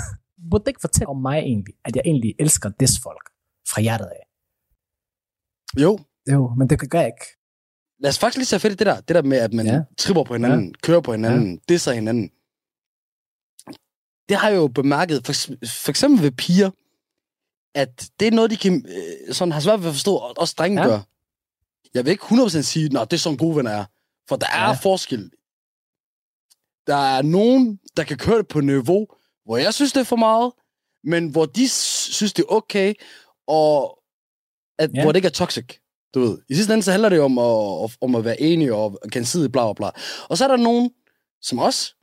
[0.50, 3.24] burde det ikke fortælle om mig egentlig, at jeg egentlig elsker des folk
[3.72, 4.22] fra hjertet af?
[5.82, 5.98] Jo,
[6.32, 7.26] Jo, men det gør jeg ikke.
[8.00, 9.00] lad os faktisk lige tage fedt i det der.
[9.00, 9.80] Det der med, at man ja.
[9.98, 10.72] tripper på hinanden, ja.
[10.82, 11.58] kører på hinanden, ja.
[11.74, 12.30] disser hinanden.
[14.28, 15.32] Det har jeg jo bemærket, for,
[15.84, 16.70] for eksempel ved piger,
[17.74, 20.54] at det er noget, de kan, øh, sådan har svært ved at forstå, og også
[20.58, 20.88] drenge Ja.
[20.88, 21.00] gør.
[21.94, 23.84] Jeg vil ikke 100% sige, at det er sådan gode venner er.
[24.28, 24.68] For der er Ja.
[24.68, 24.72] ja.
[24.72, 25.30] forskel.
[26.86, 29.06] Der er nogen, der kan køre det på niveau,
[29.44, 30.52] hvor jeg synes, det er for meget,
[31.04, 32.94] men hvor de synes, det er okay,
[33.46, 33.98] og
[34.78, 35.02] at, Ja.
[35.02, 35.64] hvor det ikke er toxic.
[36.14, 36.38] Du ved.
[36.48, 39.72] I sidste ende, så handler det om at, om at være enige og gensidigt bla
[39.72, 40.00] bla bla.
[40.28, 40.90] Og så er der nogen,
[41.42, 41.96] som os,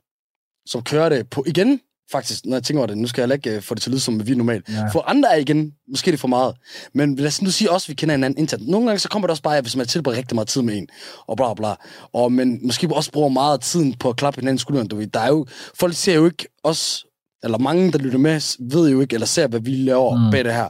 [0.66, 1.80] som kører det på igen,
[2.12, 3.92] faktisk, når jeg tænker over det, nu skal jeg ikke øh, få det til at
[3.92, 4.68] lyde som vi normalt.
[4.68, 4.88] Ja.
[4.88, 6.54] For andre er igen, måske det er for meget.
[6.94, 8.68] Men lad os nu sige også, at vi kender hinanden internt.
[8.68, 10.88] Nogle gange så kommer det også bare, hvis man tilbringer rigtig meget tid med en,
[11.26, 11.74] og bla bla.
[12.12, 14.88] Og men måske også bruger meget af tiden på at klappe hinanden skulderen.
[14.88, 15.06] Du ved.
[15.06, 17.06] Der er jo, folk ser jo ikke os,
[17.44, 20.30] eller mange, der lytter med, ved jo ikke, eller ser, hvad vi laver mm.
[20.30, 20.68] bag det her.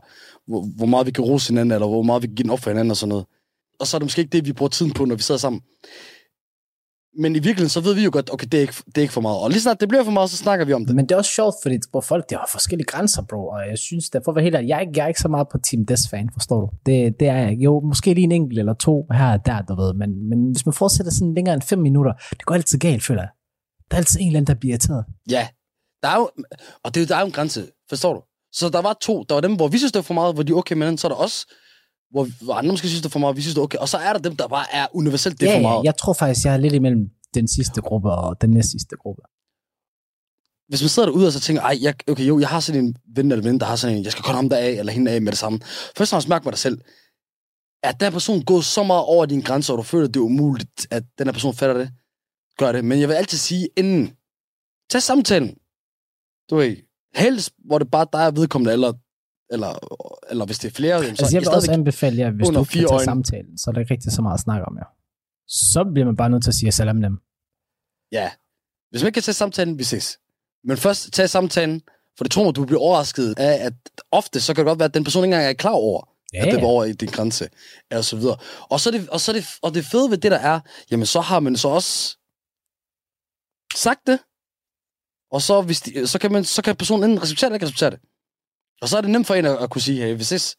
[0.49, 2.61] Hvor, hvor meget vi kan rose hinanden, eller hvor meget vi kan give den op
[2.61, 3.25] for hinanden og sådan noget.
[3.81, 5.61] Og så er det måske ikke det, vi bruger tiden på, når vi sidder sammen.
[7.19, 9.15] Men i virkeligheden, så ved vi jo godt, okay, det er ikke, det er ikke
[9.15, 9.39] for meget.
[9.39, 10.97] Og lige snart det bliver for meget, så snakker vi om det.
[10.97, 13.47] Men det er også sjovt, fordi hvor folk de har forskellige grænser, bro.
[13.49, 15.29] Og jeg synes, der for at være helt ærlig, jeg, ikke- jeg er ikke så
[15.29, 16.69] meget på Team Des-fan, forstår du?
[16.87, 17.57] Det, det er jeg.
[17.59, 19.95] Jo, måske lige en enkelt eller to her og der, du ved.
[19.95, 23.23] Men, men hvis man fortsætter sådan længere end fem minutter, det går altid galt, føler
[23.23, 23.31] jeg.
[23.91, 25.05] Der er altid en eller anden, der bliver irriteret.
[25.31, 25.49] Ja,
[26.03, 26.31] der er jo,
[26.85, 28.21] og det er jo, der er jo en grænse, forstår du?
[28.53, 30.43] Så der var to, der var dem, hvor vi synes, det var for meget, hvor
[30.43, 31.47] de okay med den, så er der os,
[32.11, 33.79] hvor, hvor andre måske synes, det er for meget, vi synes, det er okay.
[33.79, 35.85] Og så er der dem, der bare er universelt, det er ja, for meget.
[35.85, 39.23] Jeg tror faktisk, jeg er lidt imellem den sidste gruppe og den næst sidste gruppe.
[40.69, 42.97] Hvis man sidder derude og så tænker, ej, jeg, okay, jo, jeg har sådan en
[43.17, 45.11] ven eller ven, der har sådan en, jeg skal komme ham der af, eller hende
[45.11, 45.59] af med det samme.
[45.97, 46.81] Først og fremmest mærk på dig selv.
[47.83, 50.21] Er den her person gået så meget over dine grænser, og du føler, at det
[50.21, 51.91] er umuligt, at den her person fatter det?
[52.59, 52.85] Gør det.
[52.85, 54.17] Men jeg vil altid sige, inden,
[54.91, 55.57] tag samtalen.
[56.51, 56.77] Du ved,
[57.15, 58.93] helst, hvor det bare dig og vedkommende, eller,
[59.51, 59.73] eller,
[60.31, 62.65] eller hvis det er flere, jamen, så Altså, jeg vil også anbefale jer, hvis du
[62.65, 64.89] kan tage samtalen, så er der ikke rigtig så meget at snakke om jer.
[65.49, 67.19] Så bliver man bare nødt til at sige salam dem.
[68.13, 68.31] Ja.
[68.91, 70.19] Hvis man ikke kan tage samtalen, vi ses.
[70.65, 71.83] Men først tag samtalen,
[72.17, 73.75] for det tror mig, du bliver overrasket af, at
[74.11, 76.39] ofte så kan det godt være, at den person ikke engang er klar over, Ja,
[76.39, 76.63] ja, at det ja.
[76.63, 77.49] var over i din grænse,
[77.91, 78.37] og så videre.
[78.61, 81.21] Og så det, og så det, og det fede ved det, der er, jamen så
[81.21, 82.17] har man så også
[83.75, 84.19] sagt det,
[85.31, 87.67] og så, hvis de, så, kan man, så kan personen enten respektere det, eller ikke
[87.67, 88.01] respektere det.
[88.83, 90.57] Og så er det nemt for en at, at kunne sige, hey, vi ses.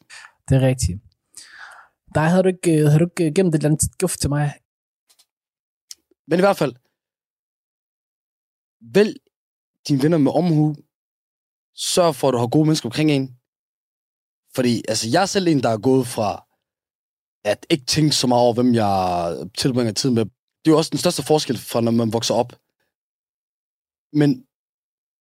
[0.50, 1.02] Det er rigtigt.
[2.16, 4.54] Der havde du ikke, øh, havde du ikke gemt et eller andet gift til mig.
[6.28, 6.74] Men i hvert fald,
[8.96, 9.16] vælg
[9.88, 10.76] dine venner med omhu.
[11.76, 13.26] Sørg for, at du har gode mennesker omkring en.
[14.56, 16.48] Fordi altså, jeg er selv en, der er gået fra
[17.52, 20.26] at ikke tænke så meget over, hvem jeg tilbringer tid med.
[20.26, 22.52] Det er jo også den største forskel fra, når man vokser op.
[24.20, 24.30] Men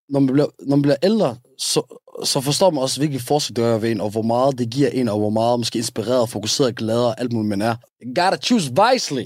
[0.08, 1.80] når man bliver, når man bliver ældre, så,
[2.24, 4.88] så forstår man også, hvilke forskel det gør ved en, og hvor meget det giver
[4.88, 7.76] en, og hvor meget måske inspireret, fokuseret, glad og alt muligt man er.
[8.02, 9.24] You gotta choose wisely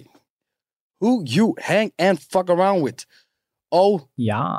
[1.03, 3.05] who you hang and fuck around with.
[3.70, 4.57] Og, Ja.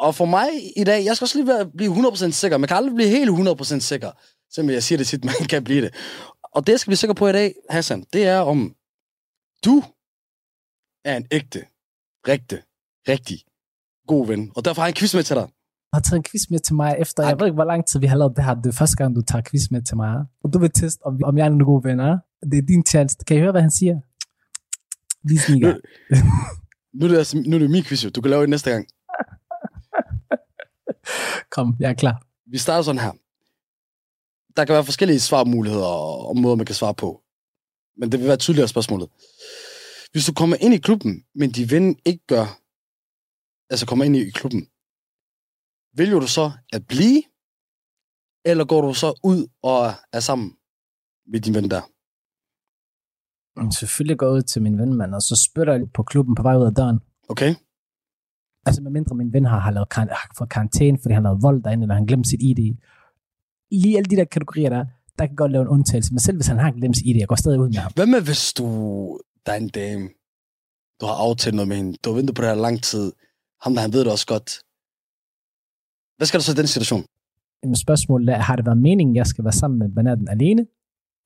[0.00, 2.58] og for mig i dag, jeg skal også lige være, blive 100% sikker.
[2.58, 4.10] Man kan aldrig blive helt 100% sikker,
[4.50, 5.94] selvom jeg siger det tit, man kan blive det.
[6.42, 8.74] Og det, jeg skal blive sikker på i dag, Hassan, det er om
[9.64, 9.82] du
[11.04, 11.64] er en ægte,
[12.28, 12.58] rigtig,
[13.08, 13.42] rigtig
[14.06, 14.52] god ven.
[14.56, 15.48] Og derfor har jeg en quiz med til dig.
[15.92, 18.06] Har taget en quiz med til mig, efter jeg ved ikke, hvor lang tid vi
[18.06, 18.54] har lavet det her.
[18.54, 20.24] Det er første gang, du tager quiz med til mig.
[20.44, 22.18] Og du vil teste, om, om jeg er en god venner.
[22.50, 23.16] Det er din chance.
[23.26, 24.00] Kan I høre, hvad han siger?
[25.28, 25.74] Vi snikker.
[26.94, 28.86] Nu er det, altså, nu er det min quiz, du kan lave det næste gang.
[31.50, 32.26] Kom, jeg er klar.
[32.46, 33.12] Vi starter sådan her.
[34.56, 35.86] Der kan være forskellige svarmuligheder
[36.28, 37.22] og, måder, man kan svare på.
[37.96, 39.08] Men det vil være tydeligere spørgsmålet.
[40.12, 42.58] Hvis du kommer ind i klubben, men din ven ikke gør,
[43.70, 44.66] altså kommer ind i klubben,
[45.96, 47.22] vælger du så at blive,
[48.44, 50.56] eller går du så ud og er sammen
[51.26, 51.82] med din ven der?
[53.70, 56.42] Selvfølgelig går jeg ud til min ven, mand, og så spytter jeg på klubben på
[56.42, 57.00] vej ud af døren.
[57.28, 57.54] Okay?
[58.66, 61.62] Altså medmindre min ven har, har, lavet, har fået karantæne, fordi han har lavet vold
[61.62, 62.76] derinde, eller han glemt sit ID.
[63.70, 64.84] Lige alle de der kategorier der,
[65.18, 66.12] der kan godt lave en undtagelse.
[66.12, 67.92] Men selv hvis han har glemt sit ID, jeg går stadig ud med ham.
[67.94, 68.66] Hvad med, hvis du,
[69.46, 70.08] der er en dame,
[71.00, 73.12] du har aftalt noget med hende, du har ventet på det her lang tid,
[73.62, 74.48] ham der, han ved det også godt.
[76.22, 77.04] Hvad skal du så i den situation?
[77.62, 80.66] Jamen spørgsmålet er, har det været meningen, at jeg skal være sammen med Banaten alene,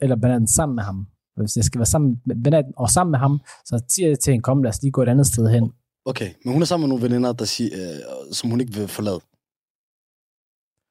[0.03, 1.07] eller Banaten sammen med ham?
[1.37, 4.31] Hvis jeg skal være sammen med Banaten og sammen med ham, så siger jeg til
[4.33, 5.73] hende, kom lad os lige gå et andet sted hen.
[6.05, 8.89] Okay, men hun er sammen med nogle veninder, der siger, øh, som hun ikke vil
[8.89, 9.21] forlade.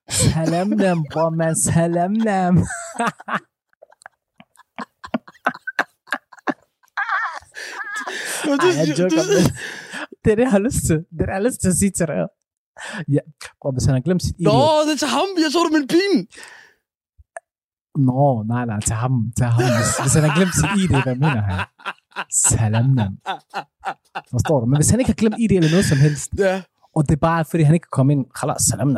[0.09, 1.55] Salam nam, bror, man.
[1.55, 2.55] Salam nam.
[8.45, 9.23] Ej, jeg joker,
[10.25, 10.97] det er det, jeg har lyst til.
[10.97, 12.27] Det er det, jeg har lyst til at sige til dig.
[13.15, 13.19] Ja,
[13.65, 14.35] bror, hvis han har glemt sit.
[14.39, 15.27] Nå, det er til ham.
[15.43, 16.17] Jeg så det med en pin.
[18.09, 19.13] Nå, nej, nej, til ham.
[19.37, 19.63] Til ham.
[19.77, 21.57] Hvis, hvis han har glemt sit ID, hvad mener han?
[22.31, 23.13] Salam nam.
[24.33, 24.65] Forstår du?
[24.65, 26.55] Men hvis han ikke har glemt ID eller noget som helst, Ja.
[26.95, 28.89] og det er bare, fordi han ikke kan komme ind, khalas, salam.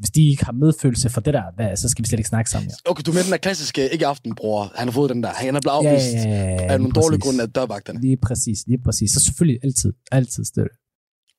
[0.00, 2.50] Hvis de ikke har medfølelse for det der, hvad, så skal vi slet ikke snakke
[2.50, 2.70] sammen.
[2.70, 2.90] Ja.
[2.90, 4.72] Okay, du med den der klassiske ikke aften, bror.
[4.74, 5.30] Han har fået den der.
[5.34, 8.00] Han er blevet afvist ja, ja, ja, af nogle lige dårlige grunde af dørvagterne.
[8.00, 9.10] Lige præcis, lige præcis.
[9.10, 10.72] Så selvfølgelig altid, altid støtte.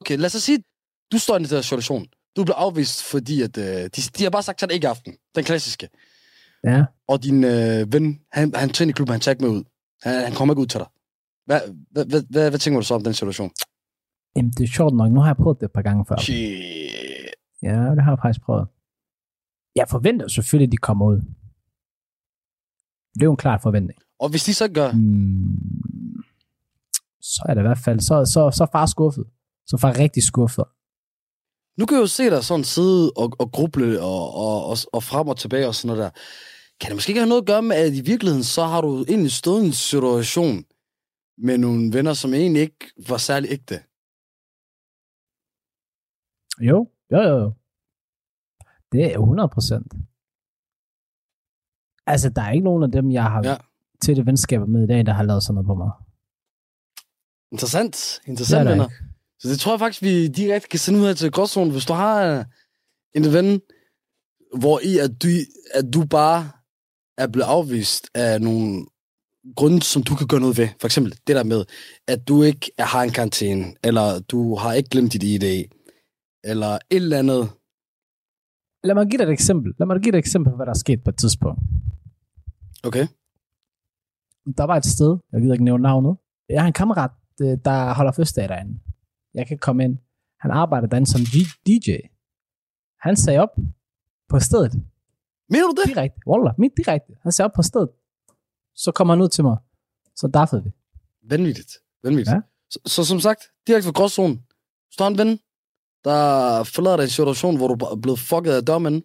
[0.02, 0.60] Okay, lad os sige,
[1.12, 2.06] du står i den her situation.
[2.36, 5.14] Du bliver afvist, fordi at, øh, de, de har bare sagt til dig ikke aften.
[5.36, 5.90] Den klassiske.
[6.64, 6.86] Ja.
[7.08, 9.64] Og din øh, ven, han, han ind i klubben, han tager ikke med ud.
[10.02, 10.88] Han, han kommer ikke ud til dig.
[11.46, 11.62] Hvad,
[11.92, 13.52] hvad, hvad, hvad, hvad tænker du så om den situation?
[14.36, 15.12] Jamen, det er sjovt nok.
[15.12, 16.16] Nu har jeg prøvet det et par gange før.
[16.16, 17.34] Shit.
[17.64, 18.68] Ja, det har jeg faktisk prøvet.
[19.76, 21.18] Jeg forventer selvfølgelig, at de kommer ud.
[23.14, 24.00] Det er jo en klar forventning.
[24.20, 26.24] Og hvis de så gør, Hmm,
[27.22, 29.26] så er det i hvert fald, så, så, så er far skuffet.
[29.68, 30.66] Så er far rigtig skuffet.
[31.78, 35.04] Nu kan jeg jo se dig sådan sidde og, og gruble og, og, og, og
[35.04, 36.20] frem og tilbage og sådan noget der.
[36.80, 39.04] Kan det måske ikke have noget at gøre med, at i virkeligheden, så har du
[39.04, 40.66] egentlig stået i en situation
[41.38, 43.76] med nogle venner, som egentlig ikke var særlig ægte?
[46.70, 47.38] Jo, jo, jo.
[47.44, 47.54] jo.
[48.92, 49.94] Det er 100 procent.
[52.06, 53.58] Altså, der er ikke nogen af dem, jeg har Ja.
[54.02, 55.92] til det venskaber med i dag, der har lavet sådan noget på mig.
[57.52, 57.96] Interessant.
[58.26, 58.84] Er Interessant, venner.
[58.90, 58.96] ikke.
[59.44, 61.72] Så det tror jeg faktisk, vi direkte kan sende ud her til Gråzonen.
[61.72, 62.46] Hvis du har øh,
[63.16, 63.62] en ven,
[64.60, 65.28] hvor i at du,
[65.74, 66.50] at du bare
[67.18, 68.86] er blevet afvist af nogle
[69.56, 70.68] grunde, som du kan gøre noget ved.
[70.80, 71.66] For eksempel det der med,
[72.08, 75.66] at du ikke har en karantæne, eller du har ikke glemt dit ID,
[76.44, 77.50] eller et eller andet.
[78.84, 79.74] Lad mig give dig et eksempel.
[79.80, 81.60] Lad mig give dig et eksempel på, hvad der er sket på et tidspunkt.
[82.84, 83.08] Okay?
[84.58, 86.18] Der var et sted, jeg gider ikke nævne navnet.
[86.50, 88.80] Jeg har en kammerat, øh, der holder fødselsdag derinde.
[89.34, 89.98] Jeg kan komme ind.
[90.40, 91.22] Han arbejder derinde som
[91.66, 91.90] DJ.
[93.00, 93.50] Han sagde op
[94.30, 94.74] på stedet.
[95.50, 95.90] Mener du det?
[95.90, 96.20] Direkte.
[96.28, 97.14] Wallah, mit direkte.
[97.24, 97.90] Han sagde op på stedet.
[98.76, 99.58] Så kommer han ud til mig.
[100.16, 100.72] Så daffede vi.
[101.24, 101.72] Vanvittigt.
[102.04, 102.36] Vanvittigt.
[102.36, 102.42] Ja.
[102.70, 104.44] Så, så som sagt, direkte fra Gråzonen.
[105.00, 105.40] Har en ven,
[106.04, 109.04] der forlader dig en situation, hvor du er blevet fucket af dørmanden.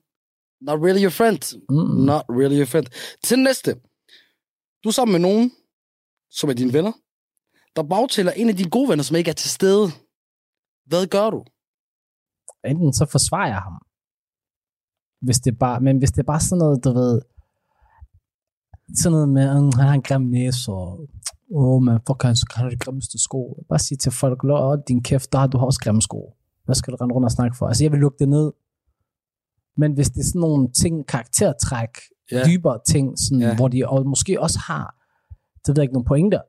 [0.61, 1.41] Not really your friend.
[1.69, 2.05] Mm.
[2.05, 2.87] Not really your friend.
[3.25, 3.71] Til næste.
[4.85, 5.53] Du er sammen med nogen,
[6.31, 6.93] som er dine venner,
[7.77, 9.87] der bagtæller en af dine gode venner, som ikke er til stede.
[10.89, 11.45] Hvad gør du?
[12.65, 13.83] enten så forsvarer jeg ham.
[15.21, 17.23] Hvis det bare, men hvis det er bare sådan noget, du ved,
[18.95, 21.09] sådan noget med, at han har en grim næse, og
[21.51, 23.65] åh oh, man, fuck, han, han har de grimmeste sko.
[23.69, 26.37] Bare sige til folk, åh, din kæft, der har du har også grimme sko.
[26.65, 27.67] Hvad skal du rende rundt og snakke for?
[27.67, 28.53] Altså, jeg vil lukke det ned.
[29.77, 31.89] Men hvis det er sådan nogle ting, karaktertræk,
[32.33, 32.43] ja.
[32.47, 33.57] dybere ting, sådan, ja.
[33.57, 34.95] hvor de og måske også har,
[35.67, 36.41] det ved jeg ikke, nogle pointer,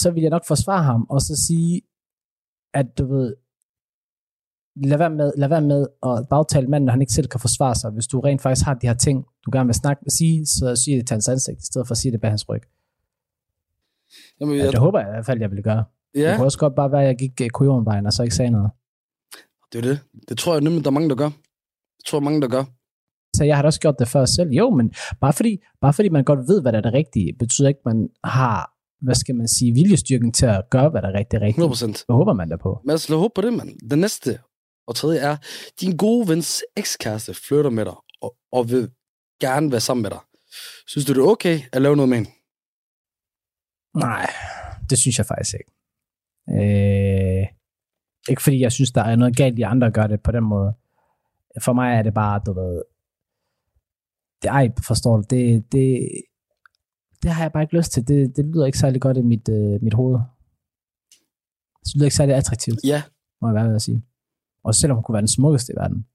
[0.00, 1.82] så vil jeg nok forsvare ham, og så sige,
[2.74, 3.34] at du ved,
[4.76, 7.74] lad være med, lad være med at bagtale manden, når han ikke selv kan forsvare
[7.74, 7.90] sig.
[7.90, 10.96] Hvis du rent faktisk har de her ting, du gerne vil snakke sige, så sig
[10.96, 12.62] det til hans ansigt, i stedet for at sige det bag hans ryg.
[14.40, 15.84] Jamen, Ja, jeg, det håber jeg i hvert fald, jeg vil gøre.
[16.14, 16.20] Ja.
[16.20, 18.34] Det ja, kunne også godt bare være, at jeg gik uh, kujonvejen, og så ikke
[18.34, 18.70] sagde noget.
[19.72, 19.98] det er det.
[20.28, 21.30] Det tror jeg nemlig, der er mange, der gør.
[21.98, 22.64] Det tror jeg, mange, der gør.
[23.36, 24.50] Så jeg har da også gjort det før selv.
[24.50, 27.68] Jo, men bare fordi, bare fordi man godt ved, hvad der er det rigtige, betyder
[27.68, 28.70] ikke, at man har,
[29.00, 31.64] hvad skal man sige, viljestyrken til at gøre, hvad der er rigtig rigtigt.
[31.64, 32.04] 100%.
[32.06, 32.80] Hvad håber man der på?
[32.84, 33.90] Men lad os lade håbe på det, mand.
[33.90, 34.38] Den næste
[34.86, 35.36] og tredje er,
[35.80, 38.90] din gode vens ekskæreste flytter med dig, og, og vil
[39.40, 40.18] gerne være sammen med dig.
[40.86, 42.30] Synes du, det er okay at lave noget med hende?
[43.94, 44.26] Nej,
[44.90, 45.72] det synes jeg faktisk ikke.
[46.50, 47.46] Øh,
[48.28, 50.44] ikke fordi jeg synes, der er noget galt i andre, der gør det på den
[50.44, 50.74] måde.
[51.60, 52.82] For mig er det bare, du ved,
[54.42, 56.08] det, ej, forstår du, det, det,
[57.22, 58.08] det har jeg bare ikke lyst til.
[58.08, 60.18] Det, det lyder ikke særlig godt i mit, øh, mit hoved.
[61.84, 63.02] Det lyder ikke særlig attraktivt, Ja.
[63.40, 64.02] må jeg være ved at sige.
[64.64, 66.06] Og selvom hun kunne være den smukkeste i verden.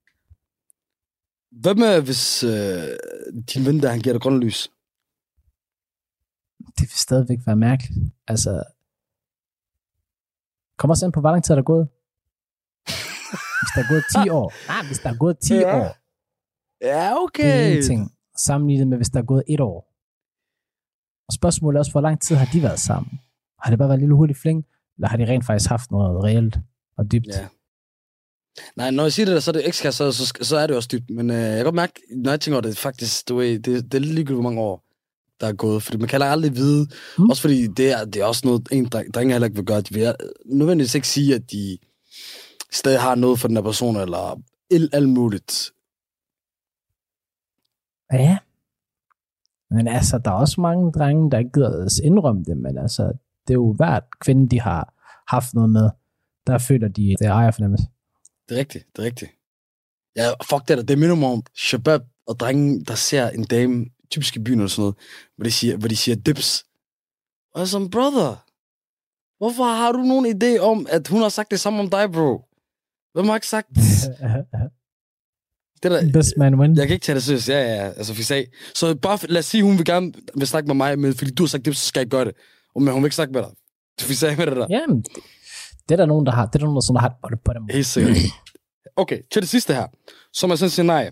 [1.62, 2.96] Hvad med, hvis øh,
[3.54, 4.70] din ven der, han giver dig grønne lys?
[6.58, 7.98] Det vil stadigvæk være mærkeligt.
[8.28, 8.62] Altså,
[10.78, 11.88] kommer også an på, hvor lang tid der er gået.
[13.60, 14.52] Hvis der er gået 10 år.
[14.68, 15.76] Nej, hvis der er gået 10 Ja.
[15.78, 15.96] år.
[16.80, 17.82] Ja, Det er okay.
[17.82, 18.12] ting.
[18.46, 19.94] Sammenlignet med, hvis der er gået et år.
[21.28, 23.20] Og spørgsmålet er også, hvor lang tid har de været sammen?
[23.62, 24.66] Har det bare været en lille hurtig fling?
[24.96, 26.58] Eller har de rent faktisk haft noget reelt
[26.96, 27.26] og dybt?
[27.26, 27.48] Ja.
[28.76, 30.76] Nej, når jeg siger det der, så er det ekskæreste, så, så, så er det
[30.76, 31.10] også dybt.
[31.10, 33.92] Men øh, jeg kan godt mærke, når jeg tænker over det, faktisk, du ved, det,
[33.92, 34.84] det er ligegyldigt, hvor mange år
[35.40, 35.82] der er gået.
[35.82, 36.88] Fordi man kan aldrig vide.
[37.18, 37.30] Mm.
[37.30, 39.80] Også fordi det er, det er også noget, en dreng, drenge heller ikke vil gøre.
[39.80, 40.14] De vil
[40.46, 41.78] nødvendigvis ikke sige, at de
[42.72, 44.40] stadig har noget for den her person, eller
[44.70, 45.72] alt, muligt.
[48.12, 48.38] Ja.
[49.70, 53.02] Men altså, der er også mange drenge, der ikke gider indrømme det, men altså,
[53.46, 54.94] det er jo hvert kvinde, de har
[55.28, 55.90] haft noget med,
[56.46, 57.86] der føler de, det er ejerfornemmelse.
[58.50, 59.30] Det er rigtigt, det er rigtigt.
[60.16, 60.84] Ja, fuck det der.
[60.84, 64.68] Det minder mig om shabab og drenge, der ser en dame, typisk i byen eller
[64.68, 64.96] sådan noget,
[65.36, 66.64] hvor de siger, hvor de siger dips.
[67.52, 68.44] Og jeg er sådan, brother,
[69.38, 72.44] hvorfor har du nogen idé om, at hun har sagt det samme om dig, bro?
[73.12, 73.68] Hvem har ikke sagt
[75.82, 76.76] det der, Best man win.
[76.76, 77.48] Jeg kan ikke tage det seriøst.
[77.48, 77.88] Ja, ja.
[77.88, 78.46] Altså, for sag.
[78.74, 81.42] Så bare, lad os sige, hun vil gerne vil snakke med mig, men fordi du
[81.42, 82.34] har sagt det, så skal jeg gøre det.
[82.74, 83.50] Og men hun vil ikke snakke med dig.
[84.00, 84.66] Du vil sige med det der.
[84.70, 85.04] Jamen,
[85.90, 86.46] det, er der nogen, der har.
[86.46, 87.72] Det er der nogen, der har på det på den måde.
[87.72, 88.16] Helt sikkert.
[88.96, 89.86] Okay, til det sidste her,
[90.32, 91.10] som er sådan et scenarie.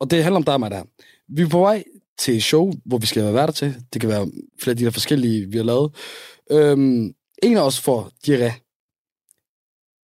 [0.00, 0.82] Og det handler om dig og mig der.
[1.28, 1.84] Vi er på vej
[2.18, 3.82] til et show, hvor vi skal være værter til.
[3.92, 4.30] Det kan være
[4.62, 5.94] flere af de der forskellige, vi har lavet.
[6.50, 8.52] Øhm, en af os får diarré.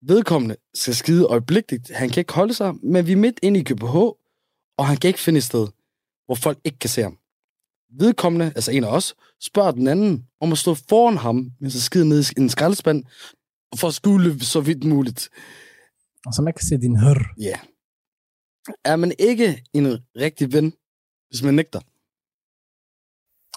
[0.07, 1.91] Vedkommende skal skide øjeblikkeligt.
[1.91, 3.95] Han kan ikke holde sig, men vi er midt inde i KBH,
[4.78, 5.68] og han kan ikke finde et sted,
[6.26, 7.18] hvor folk ikke kan se ham.
[7.99, 11.82] Vedkommende, altså en af os, spørger den anden om at stå foran ham, mens han
[11.82, 13.03] skider ned i en skraldespand,
[13.80, 15.30] for at skule så vidt muligt.
[16.26, 17.34] Og så man kan se din hør.
[17.39, 17.43] Ja.
[17.47, 17.59] Yeah.
[18.86, 20.74] Er man ikke en rigtig ven,
[21.30, 21.80] hvis man nægter?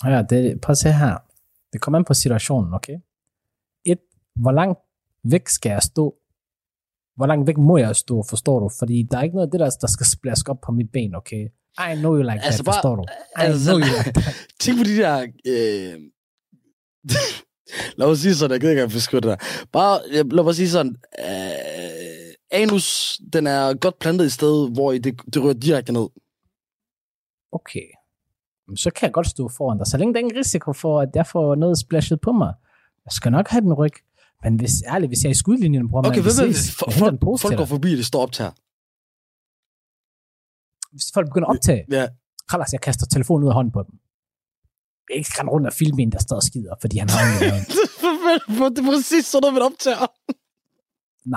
[0.04, 1.16] Ja, det, prøv at se her.
[1.72, 2.96] Det kommer an på situationen, okay?
[3.84, 3.98] Et,
[4.36, 4.78] hvor langt
[5.24, 6.14] væk skal jeg stå?
[7.16, 8.68] Hvor langt væk må jeg stå, forstår du?
[8.78, 11.14] Fordi der er ikke noget af det, der, der skal splaske op på mit ben,
[11.14, 11.48] okay?
[11.90, 13.02] I know you like Altså that, bare- forstår du?
[13.02, 14.34] I altså- know you like that.
[14.60, 15.26] Tænk på de der...
[15.46, 16.00] Øh...
[17.96, 19.66] lad mig sige sådan, jeg gider ikke beskrive det der.
[19.72, 22.34] Bare, jeg- lad mig sige sådan, øh...
[22.50, 25.04] anus, den er godt plantet i sted, hvor det,
[25.34, 26.08] det rører direkte ned.
[27.52, 27.86] Okay.
[28.76, 29.86] Så kan jeg godt stå foran dig.
[29.86, 32.54] Så længe der er ingen risiko for, at jeg får noget splashet på mig.
[33.04, 33.92] Jeg skal nok have den ryg.
[34.44, 36.80] Men hvis, ærligt, hvis jeg er i skudlinjen, bror, Okay, man, hvad ses.
[36.86, 37.68] Jeg folk, folk, går dig.
[37.68, 38.52] forbi, det står op til her.
[40.92, 42.08] Hvis folk begynder at optage, Ja.
[42.48, 43.98] Kralas, jeg kaster telefonen ud af hånden på dem.
[45.08, 47.20] Jeg kan ikke rende rundt og filme en, der står og skider, fordi han har
[47.40, 47.64] maven.
[48.74, 50.06] det er præcis sådan noget, man optager.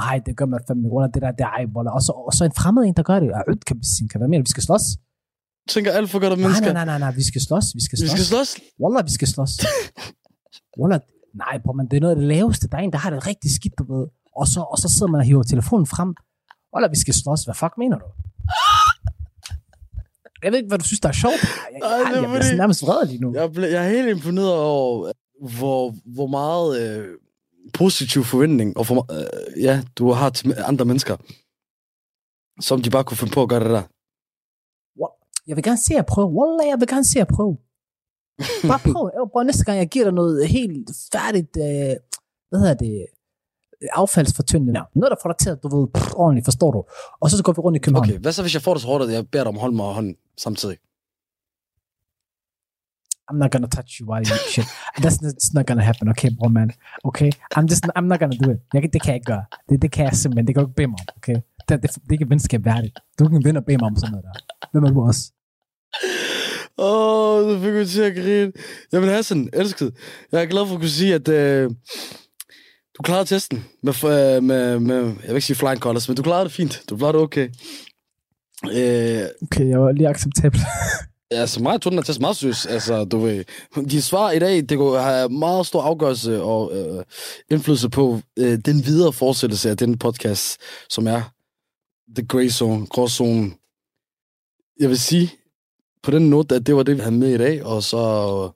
[0.01, 1.93] Nej, det gør man fandme under det der, det er ej, Wallah.
[1.97, 3.29] og, så, og så en fremmed en, der gør det.
[3.37, 3.75] Og kan,
[4.11, 4.85] kan være mere, vi skal slås.
[5.73, 6.73] Tænker alt for godt om Nej, mennesker.
[6.73, 8.11] nej, nej, nej, nej, vi skal slås, vi skal Vi slås.
[8.11, 8.49] skal slås.
[8.81, 9.51] Wallah, vi skal slås.
[10.79, 10.99] Wallah,
[11.43, 12.67] nej, bror, men det er noget af det laveste.
[12.71, 14.05] Der er en, der har det rigtig skidt, du ved.
[14.39, 16.09] Og så, og så sidder man og hiver telefonen frem.
[16.73, 17.43] Wallah, vi skal slås.
[17.47, 18.07] Hvad fuck mener du?
[20.43, 21.41] Jeg ved ikke, hvad du synes, der er sjovt.
[21.43, 23.33] Jeg, jeg, Ej, jeg, er jeg, jeg bliver nærmest vred lige nu.
[23.33, 25.11] Jeg, ble, jeg er helt imponeret over,
[25.59, 27.07] hvor, hvor meget øh,
[27.73, 31.15] positiv forventning og for, øh, ja, du har til andre mennesker,
[32.61, 33.83] som de bare kunne finde på at gøre det der.
[35.47, 36.27] Jeg vil gerne se jer prøve.
[36.37, 37.57] Wallah, jeg vil gerne se jer prøve.
[38.71, 39.03] Bare prøv.
[39.13, 41.93] Jeg prøv næste gang, jeg giver dig noget helt færdigt, øh,
[42.49, 42.95] hvad hedder det,
[43.81, 44.73] affaldsfortyndende.
[44.95, 46.83] Noget, der får dig til at, du ved, pff, ordentligt, forstår du.
[47.21, 48.09] Og så går vi rundt i København.
[48.09, 49.61] Okay, hvad så hvis jeg får det så hårdt, at jeg beder dig om at
[49.61, 50.77] holde mig hånden samtidig?
[53.31, 54.67] I'm not gonna touch you while you shit.
[55.03, 56.71] That's, that's not gonna happen, okay, bro, man.
[57.03, 57.31] Okay?
[57.57, 58.59] I'm just, I'm not gonna do it.
[58.73, 59.43] Jeg, det kan jeg ikke gøre.
[59.69, 60.47] Det, det kan jeg simpelthen.
[60.47, 61.37] Det kan du ikke bede mig om, okay?
[61.69, 62.99] Det, det, det er ikke venskab værdigt.
[63.19, 64.33] Du kan vinde og bede mig om sådan noget der.
[64.71, 65.31] Hvem er du også?
[66.77, 68.51] Åh, oh, så fik vi til at grine.
[68.93, 69.95] Jamen Hassan, elsket.
[70.31, 71.71] Jeg er glad for at kunne sige, at øh,
[72.99, 76.23] du klarede testen med, øh, med, med, jeg vil ikke sige flying colors, men du
[76.23, 76.83] klarede det fint.
[76.89, 77.49] Du klarede det okay.
[78.63, 80.59] Øh, Okay, jeg var lige acceptabel.
[81.31, 82.67] Ja, altså mig tog den her test meget seriøst.
[82.69, 83.43] Altså, du ved,
[83.89, 87.03] de svar i dag, det kunne have meget stor afgørelse og øh,
[87.51, 90.57] indflydelse på øh, den videre fortsættelse af den podcast,
[90.89, 91.21] som er
[92.15, 93.55] The Grey Zone, gråzonen.
[94.79, 95.31] Jeg vil sige
[96.03, 98.51] på den note, at det var det, vi havde med i dag, og så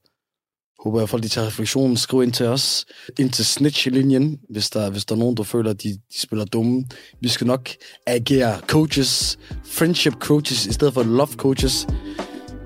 [0.84, 2.86] håber jeg, at folk de tager refleksionen, skriv ind til os,
[3.20, 6.46] ind til snitch-linjen, hvis der, hvis der er nogen, der føler, at de, de spiller
[6.46, 6.86] dumme.
[7.22, 7.70] Vi skal nok
[8.08, 11.88] agere coaches, friendship coaches, i stedet for love coaches.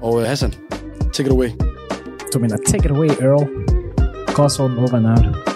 [0.01, 0.53] Og uh, Hassan,
[1.13, 1.49] take it away.
[2.33, 3.47] Du mener, take it away, Earl.
[4.27, 5.46] Gråzonen over and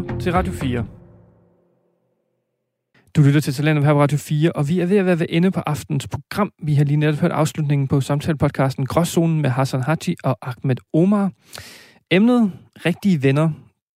[0.00, 0.86] lytter til Radio 4.
[3.16, 5.26] Du lytter til Talentet her på Radio 4, og vi er ved at være ved
[5.28, 6.52] ende på aftens program.
[6.62, 11.30] Vi har lige netop hørt afslutningen på samtalepodcasten Gråzonen med Hassan Haji og Ahmed Omar.
[12.10, 12.52] Emnet
[12.86, 13.50] Rigtige venner.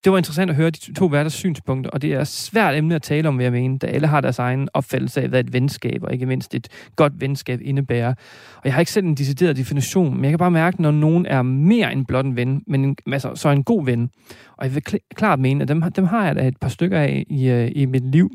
[0.05, 2.95] Det var interessant at høre de to værters synspunkter, og det er et svært emne
[2.95, 5.53] at tale om, vil jeg mene, da alle har deres egen opfattelse af, hvad et
[5.53, 8.15] venskab, og ikke mindst et godt venskab indebærer.
[8.57, 11.27] Og jeg har ikke selv en decideret definition, men jeg kan bare mærke, når nogen
[11.27, 14.11] er mere end blot en ven, men en, altså, så en god ven.
[14.57, 14.83] Og jeg vil
[15.15, 17.87] klart mene, at dem, dem har jeg da et par stykker af i, øh, i
[17.87, 18.31] mit liv.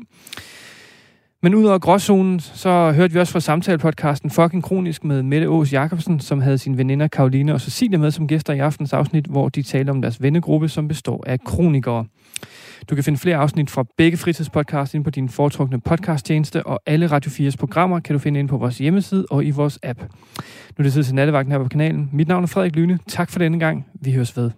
[1.42, 5.72] Men ud over gråzonen, så hørte vi også fra samtalepodcasten Fucking Kronisk med Mette Aas
[5.72, 9.48] Jacobsen, som havde sine veninder Karoline og Cecilie med som gæster i aftens afsnit, hvor
[9.48, 12.04] de talte om deres vennegruppe, som består af kronikere.
[12.90, 17.06] Du kan finde flere afsnit fra begge fritidspodcasts ind på din foretrukne podcasttjeneste, og alle
[17.06, 20.00] Radio 4's programmer kan du finde ind på vores hjemmeside og i vores app.
[20.00, 20.06] Nu
[20.78, 22.10] er det tid til nattevagten her på kanalen.
[22.12, 22.98] Mit navn er Frederik Lyne.
[23.08, 23.86] Tak for denne gang.
[24.00, 24.50] Vi høres ved.